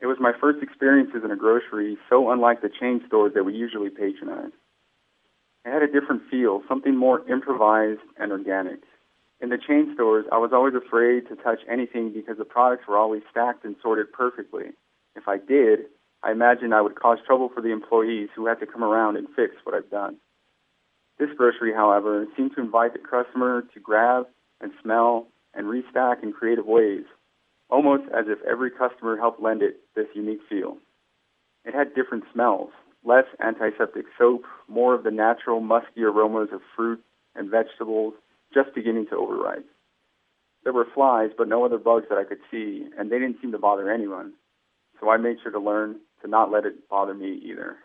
It 0.00 0.06
was 0.06 0.18
my 0.20 0.32
first 0.40 0.62
experiences 0.62 1.22
in 1.24 1.30
a 1.30 1.36
grocery, 1.36 1.98
so 2.08 2.30
unlike 2.30 2.62
the 2.62 2.68
chain 2.68 3.02
stores 3.06 3.32
that 3.34 3.44
we 3.44 3.54
usually 3.54 3.90
patronize. 3.90 4.52
It 5.64 5.72
had 5.72 5.82
a 5.82 5.92
different 5.92 6.22
feel, 6.30 6.62
something 6.68 6.96
more 6.96 7.28
improvised 7.28 8.00
and 8.16 8.30
organic. 8.30 8.80
In 9.40 9.50
the 9.50 9.58
chain 9.58 9.92
stores, 9.94 10.24
I 10.32 10.38
was 10.38 10.52
always 10.52 10.74
afraid 10.74 11.28
to 11.28 11.36
touch 11.36 11.60
anything 11.68 12.12
because 12.12 12.38
the 12.38 12.44
products 12.44 12.86
were 12.86 12.96
always 12.96 13.22
stacked 13.30 13.64
and 13.64 13.76
sorted 13.82 14.12
perfectly. 14.12 14.70
If 15.16 15.26
I 15.26 15.38
did, 15.38 15.86
I 16.22 16.32
imagined 16.32 16.74
I 16.74 16.80
would 16.80 16.98
cause 16.98 17.18
trouble 17.26 17.48
for 17.52 17.60
the 17.60 17.70
employees 17.70 18.28
who 18.34 18.46
had 18.46 18.60
to 18.60 18.66
come 18.66 18.82
around 18.82 19.16
and 19.16 19.28
fix 19.34 19.54
what 19.64 19.74
I've 19.74 19.90
done. 19.90 20.16
This 21.18 21.30
grocery, 21.36 21.72
however, 21.72 22.26
seemed 22.36 22.54
to 22.54 22.60
invite 22.60 22.92
the 22.92 23.00
customer 23.00 23.62
to 23.74 23.80
grab 23.80 24.26
and 24.60 24.72
smell 24.82 25.26
and 25.54 25.66
restack 25.66 26.22
in 26.22 26.32
creative 26.32 26.66
ways, 26.66 27.04
almost 27.70 28.04
as 28.16 28.26
if 28.28 28.38
every 28.44 28.70
customer 28.70 29.16
helped 29.16 29.42
lend 29.42 29.62
it 29.62 29.80
this 29.94 30.06
unique 30.14 30.40
feel. 30.48 30.78
It 31.64 31.74
had 31.74 31.94
different 31.94 32.24
smells, 32.32 32.70
less 33.04 33.26
antiseptic 33.40 34.06
soap, 34.18 34.44
more 34.68 34.94
of 34.94 35.04
the 35.04 35.10
natural 35.10 35.60
musky 35.60 36.02
aromas 36.02 36.48
of 36.52 36.60
fruit 36.74 37.02
and 37.34 37.50
vegetables 37.50 38.14
just 38.52 38.74
beginning 38.74 39.06
to 39.10 39.16
overripe. 39.16 39.66
There 40.64 40.72
were 40.72 40.86
flies, 40.94 41.30
but 41.36 41.48
no 41.48 41.64
other 41.64 41.78
bugs 41.78 42.06
that 42.08 42.18
I 42.18 42.24
could 42.24 42.40
see, 42.50 42.86
and 42.98 43.10
they 43.10 43.18
didn't 43.18 43.40
seem 43.40 43.52
to 43.52 43.58
bother 43.58 43.90
anyone. 43.90 44.32
So 45.00 45.08
I 45.08 45.16
made 45.16 45.36
sure 45.42 45.52
to 45.52 45.60
learn 45.60 46.00
to 46.22 46.28
not 46.28 46.50
let 46.50 46.64
it 46.64 46.88
bother 46.88 47.14
me 47.14 47.40
either. 47.44 47.76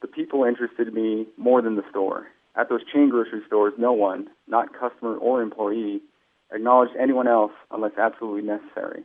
The 0.00 0.08
people 0.08 0.44
interested 0.44 0.92
me 0.92 1.26
more 1.36 1.62
than 1.62 1.76
the 1.76 1.88
store. 1.90 2.26
At 2.56 2.68
those 2.68 2.80
chain 2.92 3.10
grocery 3.10 3.42
stores, 3.46 3.74
no 3.78 3.92
one, 3.92 4.28
not 4.46 4.72
customer 4.78 5.16
or 5.16 5.42
employee, 5.42 6.00
acknowledged 6.52 6.96
anyone 6.98 7.28
else 7.28 7.52
unless 7.70 7.92
absolutely 7.98 8.42
necessary. 8.42 9.04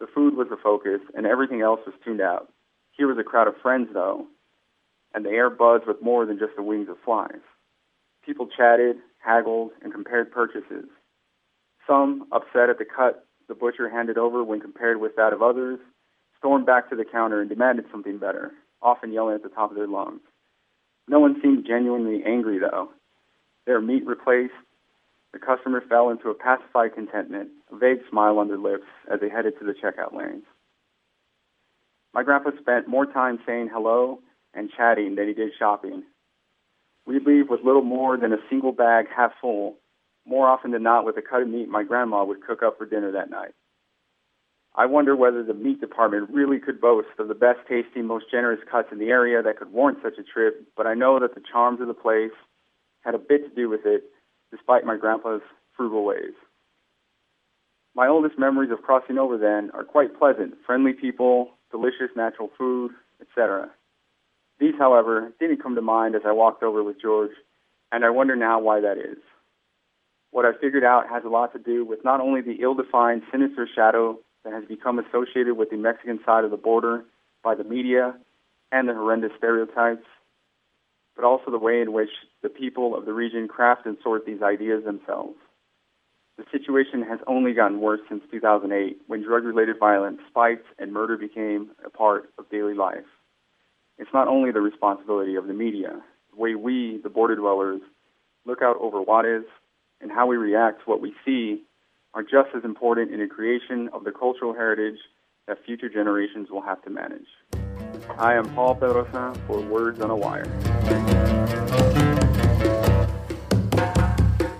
The 0.00 0.06
food 0.14 0.36
was 0.36 0.48
the 0.48 0.56
focus, 0.56 1.00
and 1.14 1.26
everything 1.26 1.60
else 1.60 1.80
was 1.84 1.94
tuned 2.04 2.20
out. 2.20 2.48
Here 2.92 3.06
was 3.06 3.18
a 3.18 3.24
crowd 3.24 3.48
of 3.48 3.56
friends, 3.62 3.88
though, 3.92 4.26
and 5.14 5.24
the 5.24 5.30
air 5.30 5.50
buzzed 5.50 5.86
with 5.86 6.02
more 6.02 6.26
than 6.26 6.38
just 6.38 6.56
the 6.56 6.62
wings 6.62 6.88
of 6.88 6.96
flies. 7.04 7.42
People 8.24 8.46
chatted, 8.46 8.96
haggled, 9.18 9.70
and 9.82 9.92
compared 9.92 10.30
purchases. 10.30 10.86
Some, 11.86 12.26
upset 12.32 12.70
at 12.70 12.78
the 12.78 12.84
cut 12.84 13.24
the 13.48 13.54
butcher 13.54 13.88
handed 13.88 14.18
over 14.18 14.44
when 14.44 14.60
compared 14.60 15.00
with 15.00 15.16
that 15.16 15.32
of 15.32 15.42
others, 15.42 15.78
stormed 16.36 16.66
back 16.66 16.90
to 16.90 16.96
the 16.96 17.04
counter 17.04 17.40
and 17.40 17.48
demanded 17.48 17.86
something 17.90 18.18
better, 18.18 18.52
often 18.82 19.12
yelling 19.12 19.34
at 19.34 19.42
the 19.42 19.48
top 19.48 19.70
of 19.70 19.76
their 19.76 19.88
lungs. 19.88 20.20
No 21.08 21.18
one 21.18 21.40
seemed 21.40 21.66
genuinely 21.66 22.22
angry, 22.24 22.58
though. 22.58 22.90
Their 23.66 23.80
meat 23.80 24.06
replaced, 24.06 24.52
the 25.32 25.38
customer 25.38 25.82
fell 25.88 26.10
into 26.10 26.30
a 26.30 26.34
pacified 26.34 26.94
contentment, 26.94 27.50
a 27.72 27.76
vague 27.76 28.00
smile 28.10 28.38
on 28.38 28.48
their 28.48 28.58
lips 28.58 28.86
as 29.12 29.20
they 29.20 29.28
headed 29.28 29.58
to 29.58 29.64
the 29.64 29.74
checkout 29.74 30.14
lanes. 30.14 30.44
My 32.14 32.22
grandpa 32.22 32.50
spent 32.60 32.88
more 32.88 33.06
time 33.06 33.38
saying 33.46 33.68
hello 33.72 34.20
and 34.54 34.70
chatting 34.74 35.14
than 35.14 35.28
he 35.28 35.34
did 35.34 35.52
shopping. 35.58 36.02
We'd 37.06 37.26
leave 37.26 37.48
with 37.48 37.64
little 37.64 37.82
more 37.82 38.16
than 38.16 38.32
a 38.32 38.38
single 38.48 38.72
bag 38.72 39.06
half 39.14 39.32
full, 39.40 39.76
more 40.26 40.46
often 40.46 40.70
than 40.70 40.82
not 40.82 41.04
with 41.04 41.16
a 41.16 41.22
cut 41.22 41.42
of 41.42 41.48
meat 41.48 41.68
my 41.68 41.82
grandma 41.82 42.24
would 42.24 42.44
cook 42.46 42.62
up 42.62 42.78
for 42.78 42.86
dinner 42.86 43.12
that 43.12 43.30
night. 43.30 43.52
I 44.74 44.86
wonder 44.86 45.16
whether 45.16 45.42
the 45.42 45.54
meat 45.54 45.80
department 45.80 46.30
really 46.30 46.60
could 46.60 46.80
boast 46.80 47.08
of 47.18 47.28
the 47.28 47.34
best 47.34 47.60
tasting, 47.68 48.06
most 48.06 48.30
generous 48.30 48.60
cuts 48.70 48.88
in 48.92 48.98
the 48.98 49.08
area 49.08 49.42
that 49.42 49.58
could 49.58 49.72
warrant 49.72 49.98
such 50.02 50.18
a 50.18 50.22
trip, 50.22 50.62
but 50.76 50.86
I 50.86 50.94
know 50.94 51.18
that 51.18 51.34
the 51.34 51.42
charms 51.50 51.80
of 51.80 51.88
the 51.88 51.94
place 51.94 52.36
had 53.00 53.14
a 53.14 53.18
bit 53.18 53.48
to 53.48 53.54
do 53.54 53.68
with 53.68 53.84
it, 53.84 54.04
despite 54.50 54.84
my 54.84 54.96
grandpa's 54.96 55.42
frugal 55.76 56.04
ways. 56.04 56.34
My 57.94 58.06
oldest 58.06 58.38
memories 58.38 58.70
of 58.70 58.82
crossing 58.82 59.18
over 59.18 59.36
then 59.36 59.70
are 59.74 59.84
quite 59.84 60.18
pleasant 60.18 60.54
friendly 60.64 60.92
people, 60.92 61.50
delicious 61.70 62.10
natural 62.16 62.50
food, 62.56 62.92
etc. 63.20 63.70
These, 64.60 64.74
however, 64.78 65.32
didn't 65.40 65.62
come 65.62 65.74
to 65.74 65.82
mind 65.82 66.14
as 66.14 66.22
I 66.24 66.32
walked 66.32 66.62
over 66.62 66.82
with 66.82 67.00
George, 67.00 67.32
and 67.92 68.04
I 68.04 68.10
wonder 68.10 68.36
now 68.36 68.60
why 68.60 68.80
that 68.80 68.98
is. 68.98 69.18
What 70.30 70.44
I 70.44 70.52
figured 70.60 70.84
out 70.84 71.08
has 71.08 71.24
a 71.24 71.28
lot 71.28 71.52
to 71.54 71.58
do 71.58 71.84
with 71.84 72.04
not 72.04 72.20
only 72.20 72.40
the 72.40 72.58
ill 72.60 72.74
defined, 72.74 73.22
sinister 73.30 73.68
shadow 73.72 74.18
that 74.44 74.52
has 74.52 74.64
become 74.64 74.98
associated 74.98 75.56
with 75.56 75.70
the 75.70 75.76
Mexican 75.76 76.20
side 76.24 76.44
of 76.44 76.50
the 76.50 76.56
border 76.56 77.04
by 77.42 77.54
the 77.54 77.64
media 77.64 78.14
and 78.70 78.88
the 78.88 78.94
horrendous 78.94 79.32
stereotypes, 79.38 80.04
but 81.18 81.26
also 81.26 81.50
the 81.50 81.58
way 81.58 81.80
in 81.80 81.92
which 81.92 82.10
the 82.42 82.48
people 82.48 82.96
of 82.96 83.04
the 83.04 83.12
region 83.12 83.48
craft 83.48 83.86
and 83.86 83.96
sort 84.04 84.24
these 84.24 84.40
ideas 84.40 84.84
themselves. 84.84 85.34
The 86.36 86.44
situation 86.52 87.02
has 87.02 87.18
only 87.26 87.54
gotten 87.54 87.80
worse 87.80 87.98
since 88.08 88.22
2008, 88.30 88.98
when 89.08 89.24
drug 89.24 89.42
related 89.42 89.80
violence 89.80 90.20
spiked 90.28 90.66
and 90.78 90.92
murder 90.92 91.16
became 91.16 91.72
a 91.84 91.90
part 91.90 92.30
of 92.38 92.48
daily 92.50 92.74
life. 92.74 93.10
It's 93.98 94.14
not 94.14 94.28
only 94.28 94.52
the 94.52 94.60
responsibility 94.60 95.34
of 95.34 95.48
the 95.48 95.54
media, 95.54 96.00
the 96.30 96.40
way 96.40 96.54
we, 96.54 97.00
the 97.02 97.10
border 97.10 97.34
dwellers, 97.34 97.80
look 98.46 98.62
out 98.62 98.76
over 98.80 99.02
Juarez 99.02 99.42
and 100.00 100.12
how 100.12 100.28
we 100.28 100.36
react 100.36 100.84
to 100.84 100.84
what 100.84 101.00
we 101.00 101.14
see 101.24 101.64
are 102.14 102.22
just 102.22 102.50
as 102.56 102.62
important 102.62 103.10
in 103.10 103.18
the 103.18 103.26
creation 103.26 103.90
of 103.92 104.04
the 104.04 104.12
cultural 104.12 104.54
heritage 104.54 105.00
that 105.48 105.64
future 105.66 105.88
generations 105.88 106.48
will 106.48 106.62
have 106.62 106.80
to 106.82 106.90
manage. 106.90 107.67
I 108.16 108.34
am 108.34 108.52
Paul 108.54 108.74
Pedroza 108.76 109.36
for 109.46 109.60
Words 109.60 110.00
on 110.00 110.10
a 110.10 110.16
Wire. 110.16 110.46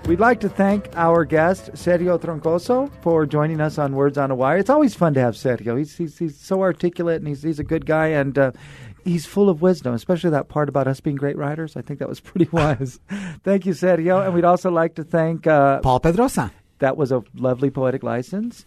We'd 0.07 0.19
like 0.19 0.39
to 0.39 0.49
thank 0.49 0.89
our 0.95 1.23
guest, 1.23 1.71
Sergio 1.73 2.19
Troncoso, 2.19 2.91
for 3.01 3.25
joining 3.25 3.61
us 3.61 3.77
on 3.77 3.95
Words 3.95 4.17
on 4.17 4.31
a 4.31 4.35
Wire. 4.35 4.57
It's 4.57 4.69
always 4.69 4.95
fun 4.95 5.13
to 5.13 5.19
have 5.19 5.35
Sergio. 5.35 5.77
He's, 5.77 5.95
he's, 5.95 6.17
he's 6.17 6.35
so 6.35 6.61
articulate 6.61 7.17
and 7.17 7.27
he's, 7.27 7.43
he's 7.43 7.59
a 7.59 7.63
good 7.63 7.85
guy 7.85 8.07
and 8.07 8.37
uh, 8.37 8.51
he's 9.03 9.25
full 9.25 9.49
of 9.49 9.61
wisdom, 9.61 9.93
especially 9.93 10.31
that 10.31 10.47
part 10.47 10.67
about 10.67 10.87
us 10.87 10.99
being 10.99 11.15
great 11.15 11.37
writers. 11.37 11.75
I 11.75 11.81
think 11.81 11.99
that 11.99 12.09
was 12.09 12.19
pretty 12.21 12.49
wise. 12.51 12.99
thank 13.43 13.65
you, 13.65 13.73
Sergio. 13.73 14.25
And 14.25 14.33
we'd 14.33 14.45
also 14.45 14.71
like 14.71 14.95
to 14.95 15.03
thank 15.03 15.45
uh, 15.45 15.79
Paul 15.81 15.99
Pedroza. 15.99 16.51
That 16.79 16.97
was 16.97 17.11
a 17.11 17.23
lovely 17.35 17.69
poetic 17.69 18.01
license. 18.01 18.65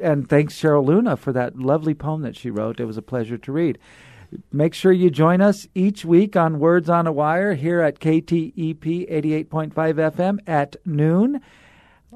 And 0.00 0.28
thanks, 0.28 0.54
Cheryl 0.54 0.84
Luna, 0.84 1.16
for 1.16 1.32
that 1.32 1.58
lovely 1.58 1.94
poem 1.94 2.22
that 2.22 2.36
she 2.36 2.50
wrote. 2.50 2.78
It 2.78 2.84
was 2.84 2.96
a 2.96 3.02
pleasure 3.02 3.38
to 3.38 3.52
read. 3.52 3.78
Make 4.52 4.74
sure 4.74 4.92
you 4.92 5.10
join 5.10 5.40
us 5.40 5.66
each 5.74 6.04
week 6.04 6.36
on 6.36 6.58
Words 6.58 6.88
on 6.88 7.06
a 7.06 7.12
Wire 7.12 7.54
here 7.54 7.80
at 7.80 8.00
KTEP 8.00 9.10
88.5 9.10 9.72
FM 9.74 10.38
at 10.46 10.76
noon. 10.84 11.40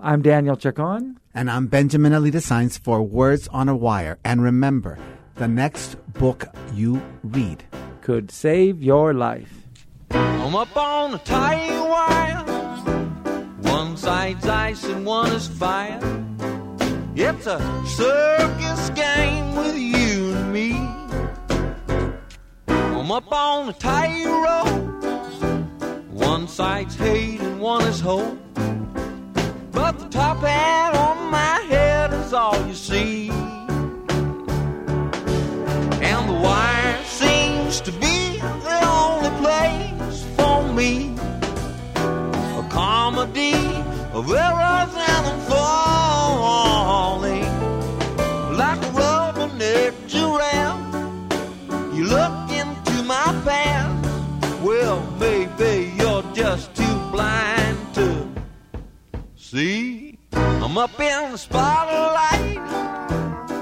I'm 0.01 0.23
Daniel 0.23 0.57
Chacon. 0.57 1.19
And 1.35 1.51
I'm 1.51 1.67
Benjamin 1.67 2.13
Alire 2.13 2.35
Sáenz 2.35 2.79
for 2.79 3.03
Words 3.03 3.49
on 3.49 3.69
a 3.69 3.77
Wire. 3.77 4.19
And 4.25 4.43
remember, 4.43 4.99
the 5.35 5.49
next 5.49 5.97
book 6.15 6.47
you 6.75 7.03
read 7.23 7.65
could 8.01 8.31
save 8.31 8.83
your 8.83 9.13
life. 9.15 9.67
I'm 10.11 10.55
up 10.55 10.77
on 10.77 11.15
a 11.15 11.19
tight 11.19 11.81
wire. 11.81 12.45
One 13.63 13.97
side's 13.97 14.47
ice 14.47 14.85
and 14.85 15.05
one 15.05 15.33
is 15.33 15.47
fire. 15.47 16.01
It's 17.15 17.47
a 17.47 17.59
circus 17.87 18.91
game 18.91 19.57
with 19.57 19.77
you 19.77 20.35
and 20.35 20.53
me. 20.53 20.98
I'm 23.09 23.13
up 23.13 23.33
on 23.33 23.71
a 23.71 23.73
tightrope. 23.73 24.69
One 26.13 26.47
side's 26.47 26.95
hate 26.95 27.41
and 27.41 27.59
one 27.59 27.81
is 27.85 28.01
hope. 28.01 28.39
But 29.73 29.99
the 29.99 30.09
top 30.11 30.41
hat 30.41 30.95
on 30.95 31.31
my 31.31 31.61
head 31.71 32.13
is 32.13 32.35
all 32.35 32.55
you 32.67 32.75
see. 32.75 33.31
And 36.11 36.29
the 36.29 36.39
wire 36.43 37.03
seems 37.05 37.81
to 37.81 37.93
be 37.93 38.08
up 60.79 61.01
in 61.01 61.33
the 61.33 61.39
spotlight. 61.39 62.59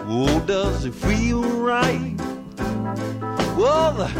Oh, 0.06 0.42
does 0.46 0.84
it 0.84 0.94
feel 0.94 1.42
right? 1.42 2.14
Well, 3.56 3.92
the 3.94 4.10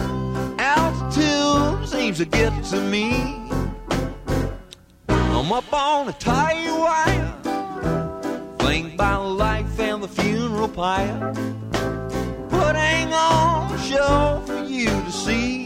altitude 0.59 1.89
seems 1.89 2.17
to 2.19 2.25
get 2.25 2.65
to 2.65 2.81
me. 2.81 3.13
I'm 5.09 5.53
up 5.53 5.71
on 5.73 6.09
a 6.09 6.13
tight 6.15 6.71
wire, 6.71 7.35
flanked 8.59 8.97
by 8.97 9.17
life 9.17 9.79
and 9.79 10.03
the 10.03 10.09
funeral 10.09 10.69
pyre. 10.69 11.35
Putting 12.49 13.13
on 13.13 13.75
a 13.75 13.79
show 13.83 14.43
for 14.47 14.65
you 14.65 14.87
to 14.87 15.13
see. 15.13 15.66